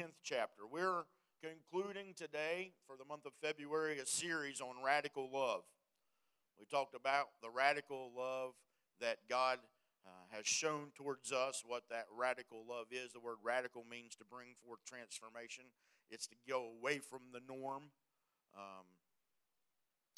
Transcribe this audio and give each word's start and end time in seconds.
10th 0.00 0.22
chapter. 0.22 0.62
We're 0.70 1.04
concluding 1.42 2.14
today 2.16 2.72
for 2.86 2.96
the 2.96 3.04
month 3.04 3.26
of 3.26 3.32
February 3.42 3.98
a 3.98 4.06
series 4.06 4.62
on 4.62 4.82
radical 4.82 5.28
love. 5.30 5.60
We 6.58 6.64
talked 6.64 6.94
about 6.94 7.26
the 7.42 7.50
radical 7.50 8.10
love 8.16 8.52
that 9.02 9.18
God 9.28 9.58
uh, 10.06 10.34
has 10.34 10.46
shown 10.46 10.92
towards 10.94 11.32
us, 11.32 11.64
what 11.66 11.82
that 11.90 12.06
radical 12.18 12.64
love 12.66 12.86
is. 12.90 13.12
The 13.12 13.20
word 13.20 13.36
radical 13.44 13.84
means 13.90 14.14
to 14.16 14.24
bring 14.24 14.54
forth 14.64 14.80
transformation, 14.86 15.64
it's 16.10 16.26
to 16.28 16.36
go 16.48 16.68
away 16.80 16.98
from 16.98 17.20
the 17.34 17.40
norm. 17.46 17.90
Um, 18.56 18.86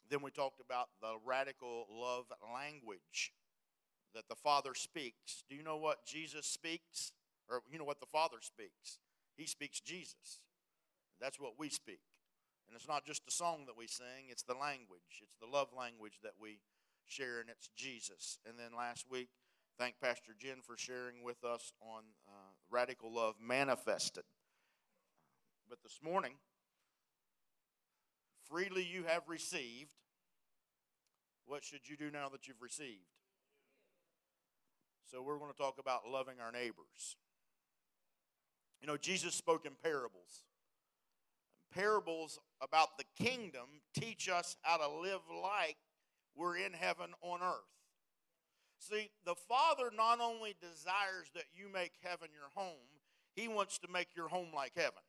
then 0.08 0.22
we 0.22 0.30
talked 0.30 0.60
about 0.60 0.90
the 1.00 1.14
radical 1.26 1.88
love 1.90 2.26
language 2.54 3.32
that 4.14 4.28
the 4.28 4.36
Father 4.36 4.74
speaks. 4.76 5.42
Do 5.50 5.56
you 5.56 5.64
know 5.64 5.76
what 5.76 6.06
Jesus 6.06 6.46
speaks? 6.46 7.14
Or 7.50 7.62
you 7.72 7.80
know 7.80 7.84
what 7.84 7.98
the 7.98 8.06
Father 8.06 8.38
speaks? 8.40 8.98
He 9.36 9.46
speaks 9.46 9.80
Jesus. 9.80 10.40
That's 11.20 11.40
what 11.40 11.58
we 11.58 11.68
speak. 11.68 12.00
And 12.68 12.76
it's 12.76 12.88
not 12.88 13.04
just 13.04 13.22
a 13.28 13.30
song 13.30 13.64
that 13.66 13.76
we 13.76 13.86
sing, 13.86 14.28
it's 14.30 14.42
the 14.42 14.54
language. 14.54 15.20
It's 15.22 15.36
the 15.40 15.46
love 15.46 15.68
language 15.76 16.18
that 16.22 16.34
we 16.40 16.60
share, 17.06 17.40
and 17.40 17.50
it's 17.50 17.68
Jesus. 17.76 18.38
And 18.46 18.58
then 18.58 18.76
last 18.76 19.06
week, 19.10 19.28
thank 19.78 20.00
Pastor 20.00 20.32
Jen 20.38 20.62
for 20.66 20.76
sharing 20.76 21.22
with 21.22 21.44
us 21.44 21.72
on 21.80 22.02
uh, 22.26 22.52
radical 22.70 23.14
love 23.14 23.34
manifested. 23.40 24.24
But 25.68 25.82
this 25.82 26.00
morning, 26.02 26.34
freely 28.48 28.84
you 28.84 29.04
have 29.04 29.22
received. 29.28 29.92
What 31.46 31.64
should 31.64 31.88
you 31.88 31.96
do 31.96 32.10
now 32.10 32.28
that 32.30 32.46
you've 32.46 32.62
received? 32.62 33.08
So, 35.10 35.22
we're 35.22 35.38
going 35.38 35.52
to 35.52 35.58
talk 35.58 35.76
about 35.78 36.08
loving 36.08 36.36
our 36.40 36.52
neighbors. 36.52 37.16
You 38.82 38.88
know, 38.88 38.96
Jesus 38.96 39.34
spoke 39.34 39.64
in 39.64 39.72
parables. 39.82 40.42
Parables 41.72 42.40
about 42.60 42.98
the 42.98 43.24
kingdom 43.24 43.80
teach 43.94 44.28
us 44.28 44.56
how 44.62 44.76
to 44.76 45.00
live 45.00 45.20
like 45.42 45.76
we're 46.34 46.56
in 46.56 46.72
heaven 46.72 47.14
on 47.22 47.40
earth. 47.42 47.72
See, 48.78 49.10
the 49.24 49.36
Father 49.36 49.90
not 49.96 50.20
only 50.20 50.56
desires 50.60 51.30
that 51.34 51.44
you 51.54 51.72
make 51.72 51.92
heaven 52.02 52.28
your 52.32 52.50
home, 52.54 53.00
He 53.36 53.46
wants 53.46 53.78
to 53.78 53.88
make 53.88 54.08
your 54.16 54.28
home 54.28 54.48
like 54.52 54.72
heaven. 54.74 55.02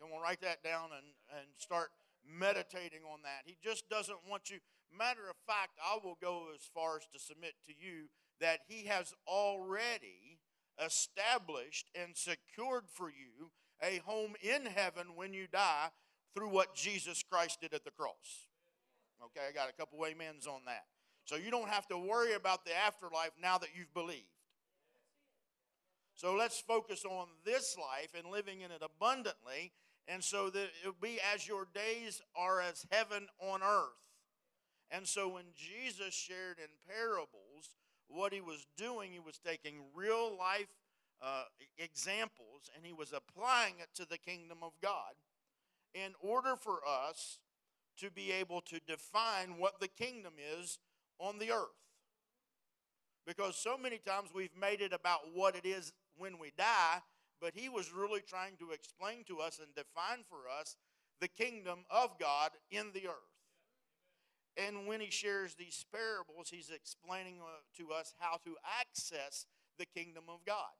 Come 0.00 0.10
on, 0.14 0.22
write 0.22 0.42
that 0.42 0.62
down 0.62 0.90
and, 0.94 1.06
and 1.38 1.48
start 1.56 1.88
meditating 2.26 3.00
on 3.10 3.22
that. 3.22 3.42
He 3.46 3.56
just 3.64 3.88
doesn't 3.88 4.18
want 4.28 4.50
you. 4.50 4.58
Matter 4.96 5.28
of 5.28 5.36
fact, 5.46 5.78
I 5.82 5.98
will 6.04 6.18
go 6.20 6.48
as 6.54 6.68
far 6.74 6.96
as 6.96 7.06
to 7.12 7.18
submit 7.18 7.54
to 7.66 7.72
you 7.72 8.08
that 8.40 8.60
He 8.68 8.86
has 8.86 9.14
already 9.26 10.37
established 10.84 11.90
and 11.94 12.16
secured 12.16 12.84
for 12.92 13.08
you 13.08 13.50
a 13.82 13.98
home 14.04 14.34
in 14.42 14.66
heaven 14.66 15.08
when 15.14 15.32
you 15.32 15.46
die 15.50 15.88
through 16.34 16.48
what 16.48 16.74
Jesus 16.74 17.22
Christ 17.22 17.60
did 17.60 17.74
at 17.74 17.84
the 17.84 17.90
cross. 17.90 18.48
Okay, 19.22 19.40
I 19.48 19.52
got 19.52 19.70
a 19.70 19.72
couple 19.72 19.98
amens 20.04 20.46
on 20.46 20.60
that. 20.66 20.84
So 21.24 21.36
you 21.36 21.50
don't 21.50 21.68
have 21.68 21.86
to 21.88 21.98
worry 21.98 22.34
about 22.34 22.64
the 22.64 22.76
afterlife 22.76 23.32
now 23.40 23.58
that 23.58 23.70
you've 23.76 23.92
believed. 23.92 24.24
So 26.14 26.34
let's 26.34 26.58
focus 26.58 27.04
on 27.04 27.28
this 27.44 27.76
life 27.78 28.10
and 28.16 28.32
living 28.32 28.62
in 28.62 28.72
it 28.72 28.82
abundantly, 28.82 29.72
and 30.08 30.24
so 30.24 30.50
that 30.50 30.68
it'll 30.80 30.96
be 31.00 31.20
as 31.34 31.46
your 31.46 31.68
days 31.74 32.22
are 32.34 32.60
as 32.60 32.86
heaven 32.90 33.28
on 33.40 33.62
earth. 33.62 34.08
And 34.90 35.06
so 35.06 35.28
when 35.28 35.44
Jesus 35.54 36.14
shared 36.14 36.58
in 36.58 36.70
parables, 36.88 37.28
what 38.08 38.32
he 38.32 38.40
was 38.40 38.66
doing, 38.76 39.12
he 39.12 39.20
was 39.20 39.38
taking 39.38 39.80
real 39.94 40.36
life 40.36 40.68
uh, 41.22 41.44
examples 41.78 42.70
and 42.74 42.84
he 42.84 42.92
was 42.92 43.12
applying 43.12 43.74
it 43.80 43.88
to 43.94 44.06
the 44.08 44.18
kingdom 44.18 44.58
of 44.62 44.72
God 44.82 45.14
in 45.94 46.12
order 46.20 46.54
for 46.56 46.80
us 46.86 47.38
to 47.98 48.10
be 48.10 48.30
able 48.30 48.60
to 48.60 48.80
define 48.86 49.58
what 49.58 49.80
the 49.80 49.88
kingdom 49.88 50.34
is 50.60 50.78
on 51.18 51.38
the 51.38 51.50
earth. 51.50 51.66
Because 53.26 53.56
so 53.56 53.76
many 53.76 53.98
times 53.98 54.30
we've 54.34 54.56
made 54.58 54.80
it 54.80 54.92
about 54.92 55.20
what 55.34 55.56
it 55.56 55.66
is 55.66 55.92
when 56.16 56.38
we 56.38 56.52
die, 56.56 57.02
but 57.40 57.52
he 57.54 57.68
was 57.68 57.92
really 57.92 58.20
trying 58.20 58.56
to 58.58 58.70
explain 58.70 59.24
to 59.26 59.38
us 59.40 59.58
and 59.58 59.74
define 59.74 60.24
for 60.28 60.48
us 60.60 60.76
the 61.20 61.28
kingdom 61.28 61.80
of 61.90 62.18
God 62.18 62.50
in 62.70 62.86
the 62.94 63.08
earth. 63.08 63.37
And 64.66 64.88
when 64.88 65.00
he 65.00 65.10
shares 65.10 65.54
these 65.54 65.86
parables, 65.92 66.50
he's 66.50 66.70
explaining 66.70 67.36
uh, 67.40 67.62
to 67.78 67.92
us 67.92 68.12
how 68.18 68.38
to 68.44 68.56
access 68.80 69.46
the 69.78 69.86
kingdom 69.86 70.24
of 70.28 70.40
God. 70.44 70.74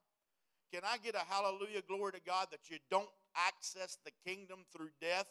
Can 0.73 0.81
I 0.83 0.97
get 0.97 1.15
a 1.15 1.25
hallelujah, 1.27 1.81
glory 1.87 2.11
to 2.11 2.21
God, 2.21 2.47
that 2.51 2.69
you 2.69 2.77
don't 2.91 3.09
access 3.35 3.97
the 4.03 4.11
kingdom 4.29 4.59
through 4.75 4.89
death? 5.01 5.27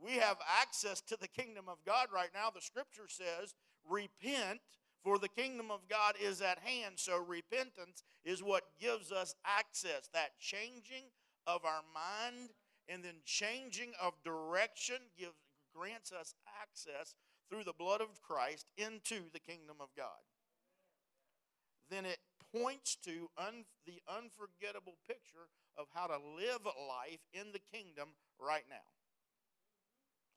We 0.00 0.12
have 0.12 0.36
access 0.60 1.00
to 1.02 1.16
the 1.20 1.26
kingdom 1.26 1.64
of 1.68 1.78
God 1.84 2.06
right 2.14 2.30
now. 2.32 2.50
The 2.54 2.60
scripture 2.60 3.08
says, 3.08 3.54
repent, 3.90 4.60
for 5.02 5.18
the 5.18 5.28
kingdom 5.28 5.70
of 5.70 5.80
God 5.88 6.14
is 6.22 6.40
at 6.40 6.58
hand. 6.60 6.94
So 6.96 7.18
repentance 7.18 8.04
is 8.24 8.42
what 8.42 8.62
gives 8.80 9.10
us 9.10 9.34
access, 9.44 10.08
that 10.14 10.38
changing 10.38 11.04
of 11.46 11.64
our 11.64 11.82
mind 11.92 12.50
and 12.88 13.04
then 13.04 13.20
changing 13.24 13.92
of 14.02 14.14
direction 14.24 14.96
gives, 15.18 15.36
grants 15.74 16.12
us 16.12 16.34
access 16.62 17.14
through 17.50 17.64
the 17.64 17.72
blood 17.78 18.00
of 18.00 18.22
Christ 18.22 18.66
into 18.76 19.30
the 19.32 19.40
kingdom 19.40 19.76
of 19.80 19.88
God. 19.96 20.24
Then 21.90 22.04
it 22.04 22.18
points 22.54 22.96
to 23.04 23.30
un, 23.38 23.64
the 23.86 24.00
unforgettable 24.08 24.96
picture 25.06 25.48
of 25.76 25.86
how 25.94 26.06
to 26.06 26.16
live 26.36 26.64
life 26.64 27.20
in 27.32 27.52
the 27.52 27.60
kingdom 27.72 28.08
right 28.40 28.64
now. 28.68 28.76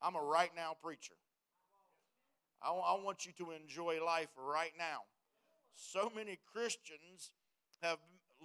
I'm 0.02 0.16
a 0.16 0.22
right 0.22 0.52
now 0.56 0.76
preacher. 0.82 1.14
I, 2.62 2.72
I 2.72 3.04
want 3.04 3.26
you 3.26 3.32
to 3.40 3.52
enjoy 3.52 4.04
life 4.04 4.30
right 4.38 4.74
now. 4.78 5.02
So 5.76 6.12
many 6.16 6.40
Christians 6.54 7.32
have 7.82 7.98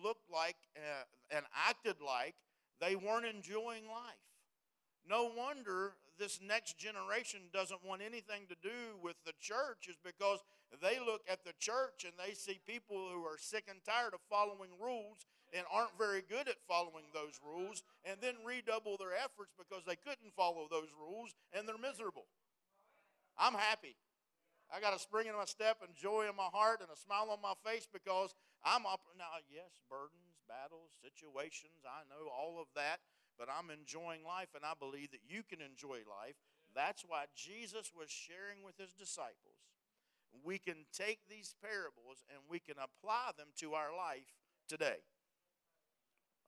looked 0.03 0.31
like 0.33 0.57
uh, 0.77 1.37
and 1.37 1.45
acted 1.69 1.97
like 2.05 2.35
they 2.81 2.97
weren't 2.97 3.27
enjoying 3.27 3.87
life. 3.89 4.27
No 5.09 5.31
wonder 5.37 5.95
this 6.19 6.41
next 6.43 6.79
generation 6.79 7.41
doesn't 7.53 7.85
want 7.85 8.03
anything 8.03 8.49
to 8.49 8.57
do 8.63 8.97
with 9.03 9.17
the 9.25 9.35
church, 9.41 9.87
is 9.89 9.97
because 10.03 10.41
they 10.83 10.99
look 10.99 11.23
at 11.31 11.45
the 11.45 11.53
church 11.61 12.05
and 12.05 12.15
they 12.17 12.35
see 12.35 12.59
people 12.67 12.97
who 13.13 13.23
are 13.23 13.39
sick 13.39 13.65
and 13.69 13.85
tired 13.85 14.15
of 14.15 14.21
following 14.29 14.71
rules 14.81 15.27
and 15.55 15.65
aren't 15.71 15.97
very 15.97 16.23
good 16.27 16.49
at 16.49 16.59
following 16.67 17.07
those 17.15 17.39
rules, 17.39 17.83
and 18.05 18.19
then 18.21 18.35
redouble 18.45 18.97
their 18.99 19.15
efforts 19.15 19.55
because 19.55 19.85
they 19.87 19.95
couldn't 19.95 20.35
follow 20.35 20.67
those 20.71 20.91
rules 20.99 21.35
and 21.53 21.69
they're 21.69 21.79
miserable. 21.79 22.27
I'm 23.39 23.55
happy. 23.55 23.95
I 24.73 24.81
got 24.81 24.97
a 24.97 24.99
spring 24.99 25.29
in 25.29 25.39
my 25.39 25.47
step 25.47 25.79
and 25.87 25.95
joy 25.95 26.27
in 26.27 26.35
my 26.35 26.51
heart 26.51 26.81
and 26.81 26.91
a 26.91 26.99
smile 26.99 27.31
on 27.31 27.39
my 27.39 27.55
face 27.63 27.87
because 27.87 28.35
I'm 28.65 28.85
up 28.87 29.01
now. 29.15 29.39
Yes, 29.47 29.79
burdens, 29.87 30.36
battles, 30.49 30.95
situations. 31.03 31.85
I 31.85 32.07
know 32.09 32.31
all 32.31 32.59
of 32.59 32.67
that, 32.75 33.03
but 33.39 33.49
I'm 33.53 33.71
enjoying 33.71 34.25
life, 34.25 34.55
and 34.55 34.65
I 34.65 34.73
believe 34.79 35.11
that 35.13 35.27
you 35.29 35.43
can 35.43 35.61
enjoy 35.61 36.07
life. 36.07 36.39
That's 36.75 37.05
why 37.07 37.27
Jesus 37.37 37.93
was 37.93 38.11
sharing 38.11 38.65
with 38.65 38.79
his 38.79 38.93
disciples. 38.93 39.61
We 40.45 40.59
can 40.59 40.85
take 40.93 41.21
these 41.29 41.55
parables 41.63 42.25
and 42.29 42.45
we 42.49 42.59
can 42.59 42.77
apply 42.77 43.33
them 43.39 43.49
to 43.65 43.73
our 43.73 43.97
life 43.97 44.37
today. 44.69 45.01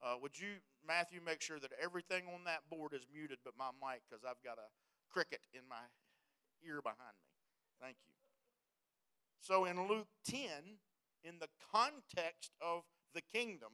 Uh, 0.01 0.15
would 0.21 0.39
you, 0.39 0.61
Matthew, 0.85 1.19
make 1.25 1.41
sure 1.41 1.59
that 1.59 1.71
everything 1.81 2.23
on 2.33 2.45
that 2.45 2.69
board 2.69 2.93
is 2.93 3.07
muted 3.11 3.39
but 3.43 3.53
my 3.57 3.71
mic 3.81 4.01
because 4.07 4.23
I've 4.23 4.41
got 4.43 4.57
a 4.57 4.69
cricket 5.11 5.41
in 5.53 5.61
my 5.67 5.83
ear 6.65 6.81
behind 6.81 7.17
me? 7.19 7.29
Thank 7.81 7.97
you. 8.07 8.13
So 9.41 9.65
in 9.65 9.87
Luke 9.87 10.07
10, 10.29 10.39
in 11.23 11.39
the 11.39 11.49
context 11.71 12.51
of 12.61 12.83
the 13.13 13.21
kingdom, 13.21 13.69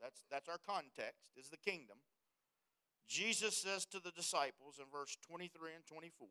that's, 0.00 0.22
that's 0.30 0.48
our 0.48 0.60
context, 0.66 1.30
is 1.36 1.48
the 1.48 1.56
kingdom. 1.56 1.96
Jesus 3.06 3.56
says 3.56 3.84
to 3.86 4.00
the 4.00 4.10
disciples 4.10 4.78
in 4.78 4.86
verse 4.90 5.16
23 5.26 5.70
and 5.74 5.86
24, 5.86 6.28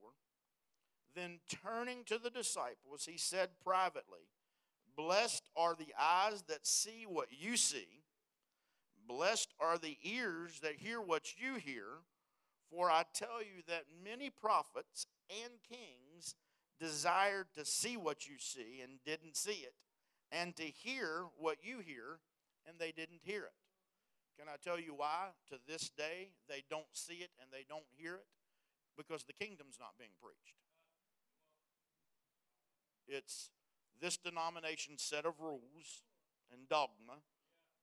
then 1.16 1.40
turning 1.64 2.04
to 2.06 2.18
the 2.18 2.30
disciples, 2.30 3.06
he 3.10 3.18
said 3.18 3.50
privately, 3.64 4.28
Blessed 4.96 5.50
are 5.56 5.76
the 5.76 5.94
eyes 6.00 6.44
that 6.48 6.68
see 6.68 7.06
what 7.08 7.28
you 7.32 7.58
see, 7.58 8.04
blessed 9.08 9.54
are 9.60 9.78
the 9.78 9.98
ears 10.04 10.60
that 10.62 10.76
hear 10.76 11.02
what 11.02 11.38
you 11.38 11.56
hear, 11.56 11.86
for 12.70 12.90
I 12.90 13.04
tell 13.14 13.42
you 13.42 13.62
that 13.68 13.86
many 14.04 14.30
prophets 14.30 15.08
and 15.30 15.54
kings 15.68 16.36
desired 16.80 17.48
to 17.56 17.66
see 17.66 17.98
what 17.98 18.28
you 18.28 18.36
see 18.40 18.82
and 18.82 19.00
didn't 19.06 19.36
see 19.36 19.64
it, 19.64 19.74
and 20.34 20.56
to 20.58 20.64
hear 20.64 21.26
what 21.38 21.58
you 21.62 21.80
hear 21.80 22.20
and 22.68 22.80
they 22.80 22.92
didn't 22.92 23.22
hear 23.24 23.44
it. 23.44 23.54
Can 24.40 24.48
I 24.50 24.58
tell 24.64 24.80
you 24.80 24.96
why? 24.98 25.30
To 25.52 25.60
this 25.68 25.90
day, 25.90 26.32
they 26.50 26.64
don't 26.70 26.90
see 26.92 27.22
it 27.22 27.30
and 27.40 27.50
they 27.52 27.66
don't 27.70 27.86
hear 27.96 28.16
it 28.16 28.26
because 28.98 29.24
the 29.24 29.34
kingdom's 29.34 29.78
not 29.80 29.94
being 30.00 30.16
preached. 30.22 30.58
It's 33.08 33.52
this 34.02 34.18
denomination's 34.18 35.04
set 35.04 35.26
of 35.26 35.40
rules 35.40 36.02
and 36.52 36.68
dogma 36.68 37.22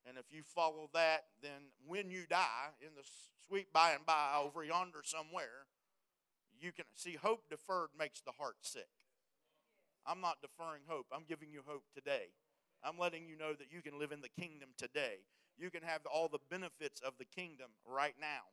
And 0.09 0.17
if 0.19 0.33
you 0.33 0.43
follow 0.43 0.89
that, 0.95 1.25
then 1.43 1.73
when 1.87 2.11
you 2.11 2.25
die, 2.29 2.73
in 2.81 2.95
the 2.97 3.03
sweet 3.47 3.73
by 3.73 3.93
and 3.93 4.07
by 4.07 4.41
over 4.43 4.65
yonder 4.65 5.03
somewhere, 5.05 5.67
you 6.61 6.73
can 6.73 6.87
see 6.95 7.17
hope 7.21 7.45
deferred 7.51 7.91
makes 7.99 8.21
the 8.21 8.33
heart 8.39 8.57
sick. 8.63 8.89
I'm 10.11 10.21
not 10.21 10.43
deferring 10.43 10.83
hope, 10.89 11.07
I'm 11.15 11.25
giving 11.29 11.53
you 11.53 11.63
hope 11.65 11.85
today. 11.95 12.35
I'm 12.83 12.99
letting 12.99 13.29
you 13.29 13.37
know 13.37 13.53
that 13.55 13.71
you 13.71 13.83
can 13.83 13.99
live 13.99 14.11
in 14.11 14.23
the 14.23 14.41
kingdom 14.41 14.71
today. 14.77 15.23
You 15.57 15.71
can 15.71 15.83
have 15.83 16.01
all 16.11 16.29
the 16.29 16.43
benefits 16.51 17.01
of 17.01 17.13
the 17.19 17.27
kingdom 17.27 17.69
right 17.87 18.15
now 18.19 18.49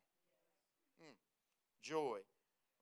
mm. 1.02 1.16
joy, 1.82 2.20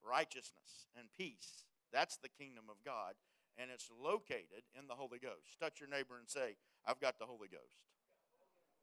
righteousness, 0.04 0.90
and 0.98 1.08
peace. 1.16 1.64
That's 1.92 2.18
the 2.18 2.28
kingdom 2.28 2.64
of 2.68 2.76
God, 2.84 3.14
and 3.56 3.70
it's 3.72 3.88
located 3.88 4.66
in 4.78 4.88
the 4.88 4.94
Holy 4.94 5.18
Ghost. 5.18 5.56
Touch 5.60 5.80
your 5.80 5.88
neighbor 5.88 6.18
and 6.18 6.28
say, 6.28 6.56
I've 6.84 7.00
got 7.00 7.18
the 7.18 7.26
Holy 7.26 7.48
Ghost. 7.48 7.80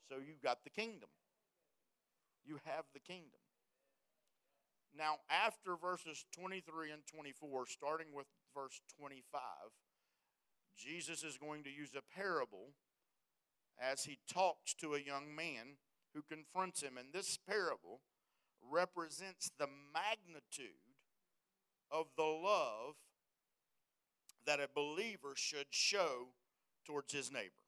So 0.09 0.15
you've 0.17 0.41
got 0.41 0.63
the 0.63 0.69
kingdom. 0.69 1.09
You 2.45 2.59
have 2.65 2.85
the 2.93 2.99
kingdom. 2.99 3.39
Now, 4.95 5.17
after 5.29 5.75
verses 5.75 6.25
23 6.37 6.91
and 6.91 7.01
24, 7.07 7.65
starting 7.67 8.07
with 8.13 8.27
verse 8.53 8.79
25, 8.99 9.41
Jesus 10.77 11.23
is 11.23 11.37
going 11.37 11.63
to 11.63 11.69
use 11.69 11.91
a 11.95 12.19
parable 12.19 12.73
as 13.79 14.03
he 14.03 14.19
talks 14.31 14.73
to 14.75 14.93
a 14.93 15.01
young 15.01 15.35
man 15.35 15.77
who 16.13 16.21
confronts 16.21 16.81
him. 16.81 16.97
And 16.97 17.11
this 17.11 17.37
parable 17.37 18.01
represents 18.71 19.51
the 19.57 19.67
magnitude 19.93 20.67
of 21.91 22.07
the 22.17 22.23
love 22.23 22.95
that 24.45 24.59
a 24.59 24.67
believer 24.73 25.33
should 25.35 25.67
show 25.69 26.29
towards 26.85 27.13
his 27.13 27.31
neighbor. 27.31 27.63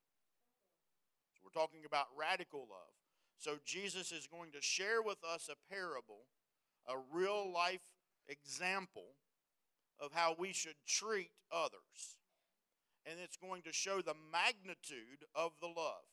So 1.34 1.42
we're 1.44 1.62
talking 1.62 1.86
about 1.86 2.08
radical 2.18 2.62
love. 2.62 2.94
So 3.38 3.58
Jesus 3.66 4.12
is 4.12 4.28
going 4.28 4.52
to 4.52 4.62
share 4.62 5.02
with 5.02 5.18
us 5.24 5.50
a 5.50 5.74
parable, 5.74 6.28
a 6.88 6.96
real 7.14 7.52
life 7.52 7.94
example 8.28 9.16
of 10.00 10.12
how 10.14 10.36
we 10.38 10.54
should 10.54 10.76
treat 10.88 11.32
others. 11.52 12.18
And 13.06 13.22
it's 13.22 13.38
going 13.38 13.62
to 13.70 13.74
show 13.74 14.02
the 14.02 14.18
magnitude 14.18 15.30
of 15.38 15.54
the 15.62 15.70
love. 15.70 16.10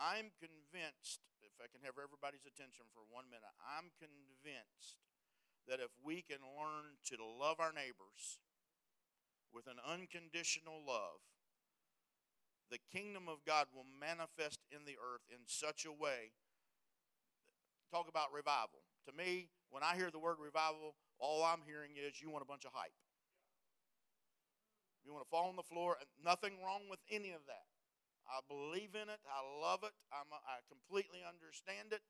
I'm 0.00 0.32
convinced, 0.40 1.20
if 1.44 1.52
I 1.60 1.68
can 1.68 1.84
have 1.84 2.00
everybody's 2.00 2.48
attention 2.48 2.88
for 2.92 3.04
one 3.08 3.28
minute, 3.28 3.52
I'm 3.60 3.92
convinced 4.00 4.96
that 5.68 5.80
if 5.80 5.92
we 6.00 6.24
can 6.24 6.40
learn 6.56 6.96
to 7.12 7.20
love 7.20 7.60
our 7.60 7.72
neighbors 7.72 8.40
with 9.52 9.68
an 9.68 9.80
unconditional 9.80 10.80
love, 10.80 11.20
the 12.70 12.82
kingdom 12.92 13.28
of 13.28 13.44
God 13.46 13.68
will 13.72 13.86
manifest 13.86 14.60
in 14.72 14.84
the 14.84 14.96
earth 14.98 15.24
in 15.28 15.44
such 15.46 15.84
a 15.84 15.92
way. 15.92 16.34
Talk 17.92 18.08
about 18.08 18.34
revival. 18.34 18.82
To 19.06 19.12
me, 19.14 19.48
when 19.70 19.82
I 19.82 19.94
hear 19.96 20.10
the 20.10 20.18
word 20.18 20.36
revival, 20.42 20.96
all 21.18 21.44
I'm 21.44 21.62
hearing 21.64 21.92
is 21.94 22.20
you 22.20 22.30
want 22.30 22.42
a 22.42 22.50
bunch 22.50 22.64
of 22.64 22.72
hype. 22.74 22.92
You 25.06 25.14
want 25.14 25.24
to 25.24 25.30
fall 25.30 25.48
on 25.48 25.54
the 25.54 25.62
floor. 25.62 25.96
And 26.00 26.10
nothing 26.18 26.58
wrong 26.58 26.90
with 26.90 26.98
any 27.10 27.30
of 27.30 27.46
that. 27.46 27.70
I 28.26 28.42
believe 28.50 28.98
in 28.98 29.06
it. 29.06 29.22
I 29.30 29.40
love 29.62 29.86
it. 29.86 29.94
I'm, 30.10 30.26
I 30.34 30.58
completely 30.66 31.22
understand 31.22 31.94
it. 31.94 32.02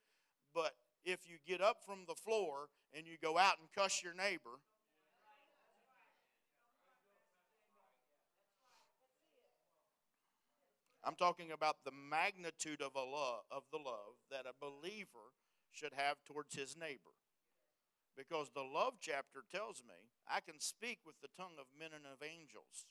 But 0.55 0.73
if 1.05 1.29
you 1.29 1.37
get 1.47 1.61
up 1.61 1.85
from 1.85 2.09
the 2.09 2.15
floor 2.17 2.73
and 2.97 3.07
you 3.07 3.21
go 3.21 3.37
out 3.37 3.61
and 3.61 3.69
cuss 3.77 4.03
your 4.03 4.15
neighbor, 4.15 4.65
I'm 11.05 11.15
talking 11.15 11.53
about 11.53 11.85
the 11.85 11.93
magnitude 11.93 12.83
of 12.83 12.97
a 12.97 13.05
love 13.05 13.45
of 13.53 13.63
the 13.71 13.79
love 13.79 14.19
that 14.31 14.43
a 14.43 14.57
believer 14.59 15.37
should 15.71 15.93
have 15.95 16.17
towards 16.27 16.57
his 16.57 16.77
neighbor. 16.77 17.15
Because 18.17 18.51
the 18.55 18.63
love 18.63 18.95
chapter 19.01 19.45
tells 19.53 19.83
me 19.87 19.95
I 20.27 20.41
can 20.41 20.59
speak 20.59 21.01
with 21.05 21.21
the 21.21 21.29
tongue 21.37 21.61
of 21.61 21.67
men 21.79 21.91
and 21.95 22.07
of 22.07 22.25
angels. 22.25 22.87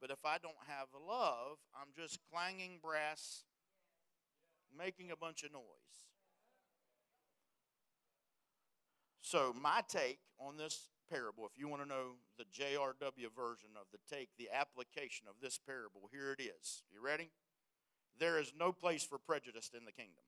But 0.00 0.10
if 0.10 0.24
I 0.24 0.38
don't 0.38 0.68
have 0.68 0.88
love, 0.94 1.58
I'm 1.74 1.88
just 1.96 2.20
clanging 2.30 2.78
brass, 2.82 3.44
making 4.76 5.10
a 5.10 5.16
bunch 5.16 5.42
of 5.42 5.52
noise. 5.52 5.64
So, 9.20 9.54
my 9.60 9.82
take 9.88 10.20
on 10.38 10.56
this 10.56 10.88
parable, 11.10 11.44
if 11.44 11.58
you 11.58 11.68
want 11.68 11.82
to 11.82 11.88
know 11.88 12.16
the 12.38 12.44
JRW 12.44 13.34
version 13.34 13.70
of 13.76 13.86
the 13.92 13.98
take, 14.08 14.28
the 14.38 14.48
application 14.54 15.26
of 15.28 15.34
this 15.42 15.58
parable, 15.58 16.08
here 16.12 16.32
it 16.38 16.42
is. 16.42 16.84
You 16.92 17.02
ready? 17.02 17.30
There 18.18 18.38
is 18.38 18.52
no 18.58 18.72
place 18.72 19.04
for 19.04 19.18
prejudice 19.18 19.70
in 19.76 19.84
the 19.84 19.92
kingdom 19.92 20.24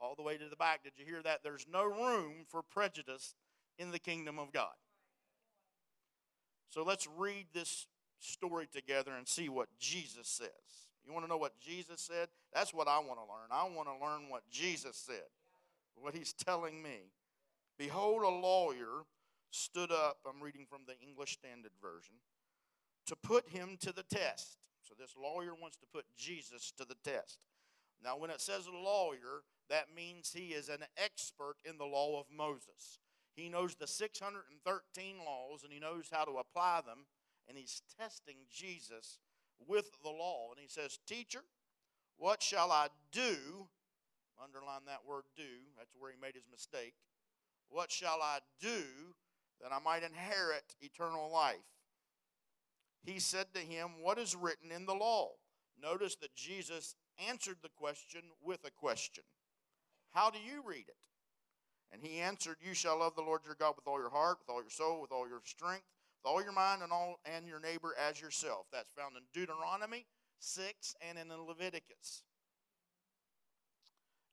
all 0.00 0.14
the 0.14 0.22
way 0.22 0.36
to 0.36 0.48
the 0.48 0.56
back. 0.56 0.82
Did 0.82 0.92
you 0.96 1.04
hear 1.04 1.22
that? 1.22 1.42
There's 1.42 1.66
no 1.70 1.84
room 1.84 2.44
for 2.48 2.62
prejudice 2.62 3.34
in 3.78 3.90
the 3.90 3.98
kingdom 3.98 4.38
of 4.38 4.52
God. 4.52 4.74
So 6.68 6.82
let's 6.82 7.06
read 7.16 7.46
this 7.52 7.86
story 8.18 8.68
together 8.72 9.12
and 9.16 9.28
see 9.28 9.48
what 9.48 9.68
Jesus 9.78 10.28
says. 10.28 10.48
You 11.06 11.12
want 11.12 11.24
to 11.24 11.28
know 11.28 11.36
what 11.36 11.58
Jesus 11.60 12.00
said? 12.00 12.28
That's 12.52 12.72
what 12.72 12.88
I 12.88 12.98
want 12.98 13.18
to 13.18 13.32
learn. 13.32 13.50
I 13.50 13.64
want 13.64 13.88
to 13.88 14.04
learn 14.04 14.28
what 14.28 14.42
Jesus 14.50 14.96
said, 14.96 15.28
what 15.96 16.14
he's 16.14 16.32
telling 16.32 16.82
me. 16.82 17.12
Behold, 17.78 18.22
a 18.22 18.28
lawyer 18.28 19.04
stood 19.50 19.92
up, 19.92 20.18
I'm 20.26 20.42
reading 20.42 20.66
from 20.68 20.80
the 20.86 20.98
English 21.06 21.32
Standard 21.32 21.72
Version, 21.80 22.14
to 23.06 23.16
put 23.16 23.48
him 23.48 23.76
to 23.80 23.92
the 23.92 24.02
test. 24.02 24.56
So 24.82 24.94
this 24.98 25.14
lawyer 25.20 25.54
wants 25.54 25.76
to 25.78 25.86
put 25.92 26.04
Jesus 26.16 26.72
to 26.78 26.84
the 26.84 26.96
test. 27.04 27.38
Now, 28.02 28.16
when 28.16 28.30
it 28.30 28.40
says 28.40 28.66
a 28.66 28.70
lawyer, 28.70 29.44
that 29.70 29.94
means 29.94 30.32
he 30.32 30.48
is 30.48 30.68
an 30.68 30.84
expert 30.96 31.56
in 31.64 31.78
the 31.78 31.84
law 31.84 32.20
of 32.20 32.26
Moses. 32.34 32.98
He 33.34 33.48
knows 33.48 33.74
the 33.74 33.86
613 33.86 35.16
laws 35.24 35.64
and 35.64 35.72
he 35.72 35.80
knows 35.80 36.08
how 36.10 36.24
to 36.24 36.38
apply 36.38 36.80
them, 36.86 37.06
and 37.48 37.58
he's 37.58 37.82
testing 37.98 38.36
Jesus 38.50 39.18
with 39.66 39.90
the 40.02 40.10
law. 40.10 40.50
And 40.50 40.60
he 40.60 40.68
says, 40.68 40.98
Teacher, 41.06 41.42
what 42.16 42.42
shall 42.42 42.70
I 42.70 42.88
do? 43.10 43.68
Underline 44.42 44.82
that 44.86 45.06
word 45.06 45.24
do. 45.36 45.42
That's 45.76 45.94
where 45.98 46.10
he 46.10 46.20
made 46.20 46.34
his 46.34 46.48
mistake. 46.50 46.94
What 47.68 47.90
shall 47.90 48.20
I 48.22 48.38
do 48.60 48.82
that 49.60 49.72
I 49.72 49.78
might 49.78 50.02
inherit 50.02 50.74
eternal 50.80 51.30
life? 51.32 51.56
He 53.04 53.18
said 53.18 53.46
to 53.54 53.60
him, 53.60 54.02
What 54.02 54.18
is 54.18 54.36
written 54.36 54.70
in 54.70 54.86
the 54.86 54.94
law? 54.94 55.30
Notice 55.80 56.16
that 56.16 56.34
Jesus 56.34 56.94
answered 57.28 57.58
the 57.62 57.68
question 57.68 58.22
with 58.42 58.60
a 58.64 58.70
question. 58.70 59.24
How 60.14 60.30
do 60.30 60.38
you 60.38 60.62
read 60.64 60.86
it? 60.88 60.96
And 61.92 62.02
he 62.02 62.20
answered, 62.20 62.56
You 62.60 62.72
shall 62.72 63.00
love 63.00 63.14
the 63.16 63.22
Lord 63.22 63.42
your 63.44 63.56
God 63.58 63.74
with 63.76 63.86
all 63.86 63.98
your 63.98 64.10
heart, 64.10 64.38
with 64.40 64.48
all 64.48 64.62
your 64.62 64.70
soul, 64.70 65.02
with 65.02 65.12
all 65.12 65.28
your 65.28 65.42
strength, 65.44 65.84
with 66.22 66.32
all 66.32 66.42
your 66.42 66.52
mind, 66.52 66.82
and 66.82 66.92
all 66.92 67.20
and 67.24 67.46
your 67.46 67.60
neighbor 67.60 67.94
as 68.00 68.20
yourself. 68.20 68.66
That's 68.72 68.90
found 68.90 69.16
in 69.16 69.22
Deuteronomy 69.32 70.06
6 70.38 70.94
and 71.08 71.18
in 71.18 71.28
Leviticus. 71.46 72.22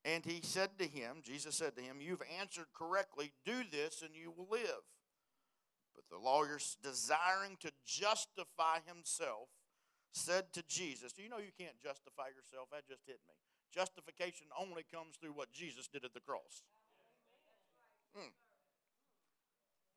And 0.04 0.26
he 0.26 0.40
said 0.44 0.70
to 0.80 0.88
him, 0.88 1.18
Jesus 1.22 1.56
said 1.56 1.76
to 1.76 1.82
him, 1.82 1.98
You've 2.00 2.24
answered 2.40 2.68
correctly. 2.74 3.34
Do 3.46 3.62
this 3.72 4.02
and 4.02 4.16
you 4.16 4.34
will 4.36 4.48
live. 4.50 4.86
But 5.94 6.06
the 6.10 6.18
lawyer, 6.18 6.58
desiring 6.82 7.58
to 7.60 7.72
justify 7.86 8.78
himself, 8.86 9.50
said 10.14 10.54
to 10.54 10.64
Jesus, 10.68 11.14
Do 11.14 11.22
you 11.22 11.30
know 11.30 11.38
you 11.38 11.54
can't 11.58 11.80
justify 11.82 12.30
yourself? 12.30 12.70
That 12.72 12.88
just 12.88 13.04
hit 13.06 13.20
me. 13.28 13.36
Justification 13.74 14.48
only 14.60 14.84
comes 14.94 15.16
through 15.16 15.34
what 15.34 15.52
Jesus 15.52 15.88
did 15.88 16.06
at 16.06 16.14
the 16.14 16.20
cross. 16.20 16.64
Hmm. 18.16 18.30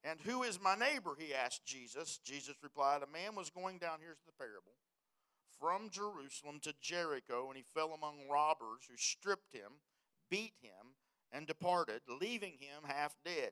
And 0.05 0.21
who 0.21 0.43
is 0.43 0.61
my 0.61 0.75
neighbor? 0.75 1.17
He 1.19 1.35
asked 1.35 1.65
Jesus. 1.65 2.21
Jesus 2.25 2.57
replied, 2.63 3.03
A 3.03 3.13
man 3.13 3.35
was 3.35 3.51
going 3.51 3.79
down, 3.79 3.99
here's 4.01 4.23
the 4.27 4.33
parable, 4.39 4.77
from 5.59 5.89
Jerusalem 5.91 6.61
to 6.63 6.75
Jericho, 6.81 7.49
and 7.49 7.57
he 7.57 7.65
fell 7.75 7.93
among 7.93 8.29
robbers 8.31 8.83
who 8.89 8.97
stripped 8.97 9.55
him, 9.55 9.81
beat 10.31 10.53
him, 10.61 10.95
and 11.33 11.47
departed, 11.47 12.03
leaving 12.21 12.53
him 12.53 12.85
half 12.87 13.17
dead. 13.25 13.51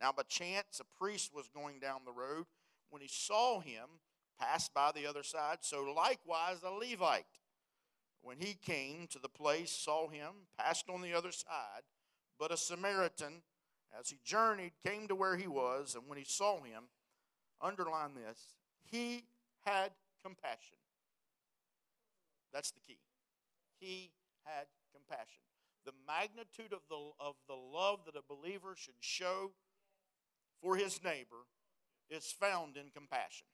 Now, 0.00 0.12
by 0.12 0.24
chance, 0.24 0.80
a 0.80 0.98
priest 1.02 1.32
was 1.34 1.48
going 1.48 1.78
down 1.78 2.00
the 2.04 2.12
road. 2.12 2.46
When 2.90 3.00
he 3.00 3.08
saw 3.08 3.60
him, 3.60 4.00
passed 4.38 4.74
by 4.74 4.92
the 4.94 5.06
other 5.06 5.22
side. 5.22 5.58
So 5.60 5.82
likewise, 5.82 6.58
a 6.62 6.70
Levite 6.70 7.26
when 8.22 8.38
he 8.38 8.54
came 8.54 9.06
to 9.08 9.18
the 9.18 9.28
place, 9.28 9.70
saw 9.70 10.08
him, 10.08 10.32
passed 10.58 10.88
on 10.88 11.02
the 11.02 11.14
other 11.14 11.32
side. 11.32 11.82
But 12.38 12.52
a 12.52 12.56
Samaritan, 12.56 13.42
as 13.98 14.10
he 14.10 14.18
journeyed, 14.24 14.72
came 14.84 15.08
to 15.08 15.14
where 15.14 15.36
he 15.36 15.46
was, 15.46 15.94
and 15.94 16.08
when 16.08 16.18
he 16.18 16.24
saw 16.24 16.62
him, 16.62 16.84
underline 17.60 18.14
this, 18.14 18.54
he 18.84 19.24
had 19.64 19.90
compassion. 20.22 20.76
That's 22.52 22.70
the 22.70 22.80
key. 22.86 22.98
He 23.78 24.10
had 24.44 24.66
compassion. 24.92 25.42
The 25.84 25.92
magnitude 26.06 26.72
of 26.72 26.80
the, 26.88 27.10
of 27.20 27.36
the 27.48 27.54
love 27.54 28.00
that 28.06 28.16
a 28.16 28.34
believer 28.34 28.74
should 28.76 28.94
show 29.00 29.52
for 30.60 30.76
his 30.76 31.02
neighbor 31.04 31.46
is 32.10 32.32
found 32.32 32.76
in 32.76 32.90
compassion. 32.94 33.46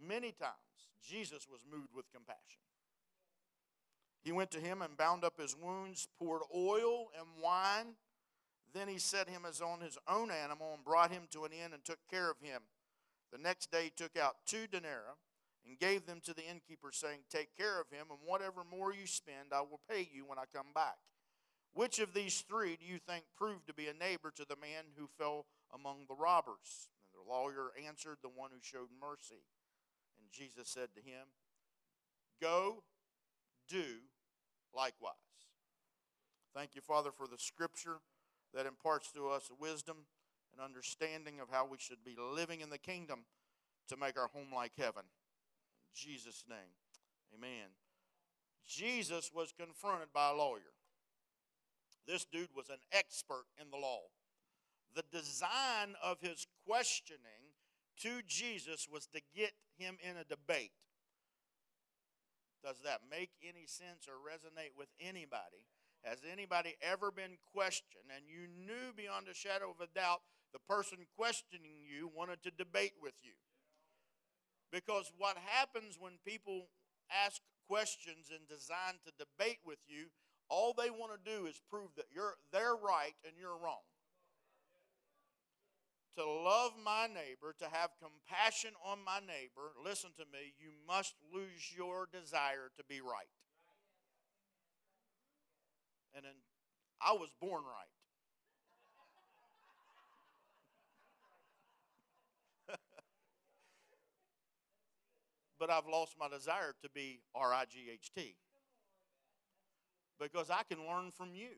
Many 0.00 0.32
times, 0.32 0.69
Jesus 1.06 1.46
was 1.50 1.60
moved 1.70 1.94
with 1.94 2.12
compassion. 2.12 2.60
He 4.22 4.32
went 4.32 4.50
to 4.52 4.60
him 4.60 4.82
and 4.82 4.96
bound 4.96 5.24
up 5.24 5.40
his 5.40 5.56
wounds, 5.56 6.08
poured 6.18 6.42
oil 6.54 7.08
and 7.18 7.42
wine. 7.42 7.94
Then 8.72 8.88
he 8.88 8.98
set 8.98 9.28
him 9.28 9.44
as 9.48 9.60
on 9.60 9.80
his 9.80 9.98
own 10.06 10.30
animal 10.30 10.74
and 10.74 10.84
brought 10.84 11.10
him 11.10 11.22
to 11.32 11.44
an 11.44 11.52
inn 11.52 11.72
and 11.72 11.84
took 11.84 11.98
care 12.10 12.30
of 12.30 12.38
him. 12.40 12.62
The 13.32 13.38
next 13.38 13.70
day 13.70 13.84
he 13.84 13.92
took 13.96 14.16
out 14.16 14.36
two 14.46 14.66
denarii 14.66 15.16
and 15.66 15.78
gave 15.78 16.06
them 16.06 16.20
to 16.24 16.34
the 16.34 16.46
innkeeper, 16.46 16.90
saying, 16.92 17.20
Take 17.30 17.56
care 17.56 17.80
of 17.80 17.90
him, 17.90 18.06
and 18.10 18.18
whatever 18.24 18.62
more 18.64 18.92
you 18.92 19.06
spend, 19.06 19.52
I 19.52 19.60
will 19.60 19.80
pay 19.88 20.08
you 20.12 20.24
when 20.26 20.38
I 20.38 20.44
come 20.54 20.72
back. 20.74 20.96
Which 21.72 21.98
of 21.98 22.14
these 22.14 22.40
three 22.40 22.76
do 22.76 22.84
you 22.84 22.98
think 22.98 23.24
proved 23.36 23.66
to 23.68 23.74
be 23.74 23.86
a 23.86 23.94
neighbor 23.94 24.32
to 24.36 24.44
the 24.48 24.56
man 24.56 24.84
who 24.96 25.08
fell 25.18 25.46
among 25.72 26.06
the 26.08 26.16
robbers? 26.16 26.88
And 27.12 27.24
the 27.24 27.30
lawyer 27.30 27.70
answered, 27.86 28.18
The 28.22 28.28
one 28.28 28.50
who 28.52 28.60
showed 28.60 28.88
mercy. 29.00 29.44
Jesus 30.32 30.68
said 30.68 30.88
to 30.94 31.00
him, 31.00 31.26
Go 32.40 32.82
do 33.68 33.84
likewise. 34.74 35.14
Thank 36.54 36.74
you, 36.74 36.80
Father, 36.80 37.10
for 37.16 37.26
the 37.26 37.38
scripture 37.38 37.98
that 38.54 38.66
imparts 38.66 39.12
to 39.12 39.28
us 39.28 39.50
wisdom 39.60 39.96
and 40.52 40.64
understanding 40.64 41.40
of 41.40 41.48
how 41.50 41.66
we 41.66 41.78
should 41.78 42.04
be 42.04 42.16
living 42.18 42.60
in 42.60 42.70
the 42.70 42.78
kingdom 42.78 43.20
to 43.88 43.96
make 43.96 44.18
our 44.18 44.28
home 44.28 44.48
like 44.54 44.72
heaven. 44.76 45.02
In 45.04 45.94
Jesus' 45.94 46.44
name, 46.48 46.74
amen. 47.34 47.70
Jesus 48.66 49.30
was 49.34 49.52
confronted 49.58 50.08
by 50.12 50.30
a 50.30 50.34
lawyer. 50.34 50.74
This 52.06 52.24
dude 52.24 52.54
was 52.56 52.68
an 52.68 52.80
expert 52.92 53.44
in 53.60 53.70
the 53.70 53.76
law. 53.76 54.02
The 54.94 55.04
design 55.12 55.94
of 56.02 56.20
his 56.20 56.46
questioning 56.66 57.54
to 58.02 58.22
Jesus 58.26 58.88
was 58.90 59.06
to 59.08 59.20
get 59.34 59.52
him 59.80 59.96
in 60.04 60.16
a 60.16 60.28
debate. 60.28 60.76
Does 62.62 62.76
that 62.84 63.08
make 63.10 63.30
any 63.42 63.64
sense 63.64 64.04
or 64.04 64.20
resonate 64.20 64.76
with 64.76 64.88
anybody? 65.00 65.64
Has 66.04 66.20
anybody 66.30 66.76
ever 66.80 67.10
been 67.10 67.40
questioned 67.52 68.12
and 68.14 68.28
you 68.28 68.48
knew 68.48 68.92
beyond 68.96 69.28
a 69.28 69.34
shadow 69.34 69.72
of 69.72 69.80
a 69.80 69.92
doubt 69.92 70.20
the 70.52 70.60
person 70.68 71.08
questioning 71.16 71.80
you 71.80 72.10
wanted 72.14 72.42
to 72.44 72.50
debate 72.50 73.00
with 73.00 73.16
you? 73.22 73.32
Because 74.70 75.12
what 75.16 75.36
happens 75.36 75.96
when 75.98 76.20
people 76.24 76.68
ask 77.10 77.40
questions 77.68 78.28
and 78.30 78.46
designed 78.48 79.00
to 79.04 79.12
debate 79.16 79.58
with 79.64 79.80
you, 79.88 80.12
all 80.48 80.74
they 80.76 80.90
want 80.90 81.12
to 81.12 81.30
do 81.30 81.46
is 81.46 81.60
prove 81.70 81.90
that 81.96 82.12
you're 82.12 82.36
they're 82.52 82.76
right 82.76 83.14
and 83.24 83.34
you're 83.38 83.56
wrong 83.56 83.84
to 86.20 86.26
love 86.26 86.72
my 86.84 87.06
neighbor, 87.06 87.54
to 87.58 87.64
have 87.72 87.90
compassion 87.98 88.72
on 88.84 88.98
my 89.04 89.20
neighbor, 89.20 89.72
listen 89.82 90.10
to 90.18 90.24
me, 90.30 90.52
you 90.58 90.68
must 90.86 91.14
lose 91.32 91.72
your 91.74 92.06
desire 92.12 92.70
to 92.76 92.84
be 92.84 93.00
right. 93.00 93.30
And 96.14 96.22
then 96.24 96.34
I 97.00 97.12
was 97.12 97.30
born 97.40 97.62
right. 102.68 102.76
but 105.58 105.70
I've 105.70 105.86
lost 105.90 106.16
my 106.20 106.28
desire 106.28 106.74
to 106.82 106.90
be 106.90 107.22
R 107.34 107.54
I 107.54 107.64
G 107.64 107.88
H 107.90 108.10
T. 108.14 108.36
Because 110.20 110.50
I 110.50 110.64
can 110.68 110.86
learn 110.86 111.12
from 111.12 111.34
you. 111.34 111.56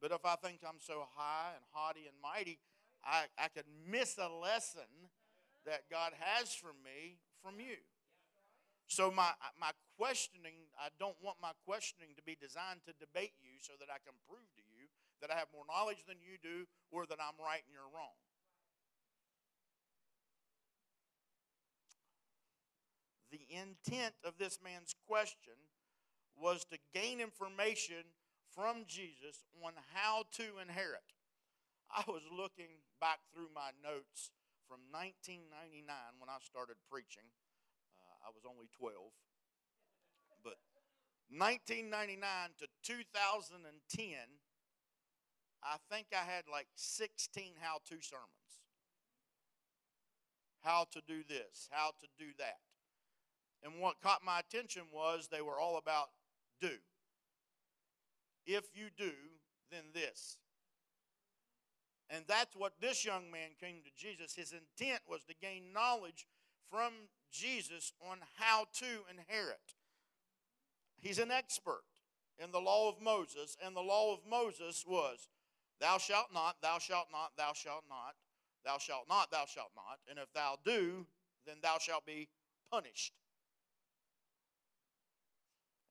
But 0.00 0.12
if 0.12 0.24
I 0.24 0.36
think 0.36 0.60
I'm 0.66 0.80
so 0.80 1.04
high 1.16 1.52
and 1.54 1.64
haughty 1.72 2.06
and 2.08 2.16
mighty, 2.22 2.58
I, 3.04 3.24
I 3.38 3.48
could 3.48 3.68
miss 3.88 4.16
a 4.18 4.28
lesson 4.28 4.88
that 5.66 5.90
God 5.90 6.12
has 6.18 6.54
for 6.54 6.72
me 6.84 7.20
from 7.42 7.60
you. 7.60 7.76
So 8.88 9.10
my 9.10 9.30
my 9.60 9.70
questioning, 9.96 10.66
I 10.74 10.88
don't 10.98 11.14
want 11.22 11.36
my 11.40 11.52
questioning 11.64 12.10
to 12.16 12.22
be 12.22 12.34
designed 12.34 12.82
to 12.88 12.92
debate 12.98 13.38
you 13.38 13.60
so 13.60 13.74
that 13.78 13.86
I 13.86 14.02
can 14.02 14.18
prove 14.26 14.48
to 14.56 14.64
you 14.66 14.90
that 15.20 15.30
I 15.30 15.38
have 15.38 15.52
more 15.52 15.68
knowledge 15.68 16.02
than 16.08 16.16
you 16.18 16.40
do 16.42 16.66
or 16.90 17.06
that 17.06 17.18
I'm 17.20 17.38
right 17.38 17.62
and 17.62 17.72
you're 17.72 17.92
wrong. 17.94 18.16
The 23.30 23.46
intent 23.54 24.14
of 24.24 24.38
this 24.38 24.58
man's 24.58 24.94
question 25.06 25.54
was 26.34 26.64
to 26.72 26.78
gain 26.92 27.20
information 27.20 28.02
from 28.54 28.84
Jesus 28.86 29.46
on 29.64 29.72
how 29.94 30.24
to 30.38 30.58
inherit. 30.60 31.06
I 31.90 32.04
was 32.06 32.22
looking 32.30 32.82
back 33.00 33.18
through 33.34 33.50
my 33.54 33.74
notes 33.82 34.30
from 34.68 34.86
1999 34.94 35.86
when 36.18 36.30
I 36.30 36.38
started 36.42 36.78
preaching. 36.86 37.26
Uh, 37.98 38.26
I 38.26 38.30
was 38.30 38.46
only 38.46 38.70
12. 38.78 38.94
But 40.42 40.62
1999 41.34 42.22
to 42.62 42.66
2010, 42.82 43.60
I 45.62 45.76
think 45.90 46.06
I 46.14 46.24
had 46.24 46.46
like 46.50 46.68
16 46.74 47.58
how 47.60 47.82
to 47.90 47.98
sermons. 48.00 48.54
How 50.62 50.86
to 50.92 51.00
do 51.06 51.24
this, 51.26 51.68
how 51.70 51.92
to 52.00 52.06
do 52.18 52.30
that. 52.38 52.60
And 53.62 53.80
what 53.80 54.00
caught 54.00 54.24
my 54.24 54.40
attention 54.40 54.82
was 54.92 55.28
they 55.28 55.42
were 55.42 55.58
all 55.58 55.76
about 55.76 56.08
do. 56.60 56.76
If 58.52 58.64
you 58.74 58.86
do, 58.96 59.12
then 59.70 59.84
this. 59.94 60.38
And 62.08 62.24
that's 62.26 62.56
what 62.56 62.72
this 62.80 63.04
young 63.04 63.30
man 63.30 63.50
came 63.60 63.76
to 63.84 63.90
Jesus. 63.96 64.34
His 64.34 64.52
intent 64.52 65.02
was 65.08 65.22
to 65.24 65.34
gain 65.40 65.72
knowledge 65.72 66.26
from 66.68 66.92
Jesus 67.30 67.92
on 68.00 68.18
how 68.38 68.66
to 68.80 68.86
inherit. 69.08 69.76
He's 70.98 71.20
an 71.20 71.30
expert 71.30 71.84
in 72.42 72.50
the 72.50 72.58
law 72.58 72.88
of 72.88 73.00
Moses, 73.00 73.56
and 73.64 73.76
the 73.76 73.80
law 73.80 74.12
of 74.12 74.20
Moses 74.28 74.84
was 74.86 75.28
Thou 75.80 75.98
shalt 75.98 76.34
not, 76.34 76.56
thou 76.60 76.78
shalt 76.78 77.06
not, 77.12 77.30
thou 77.36 77.52
shalt 77.54 77.84
not, 77.88 78.16
thou 78.64 78.78
shalt 78.78 79.08
not, 79.08 79.30
thou 79.30 79.46
shalt 79.46 79.70
not, 79.76 79.98
and 80.10 80.18
if 80.18 80.32
thou 80.34 80.56
do, 80.64 81.06
then 81.46 81.56
thou 81.62 81.78
shalt 81.78 82.04
be 82.04 82.28
punished. 82.70 83.14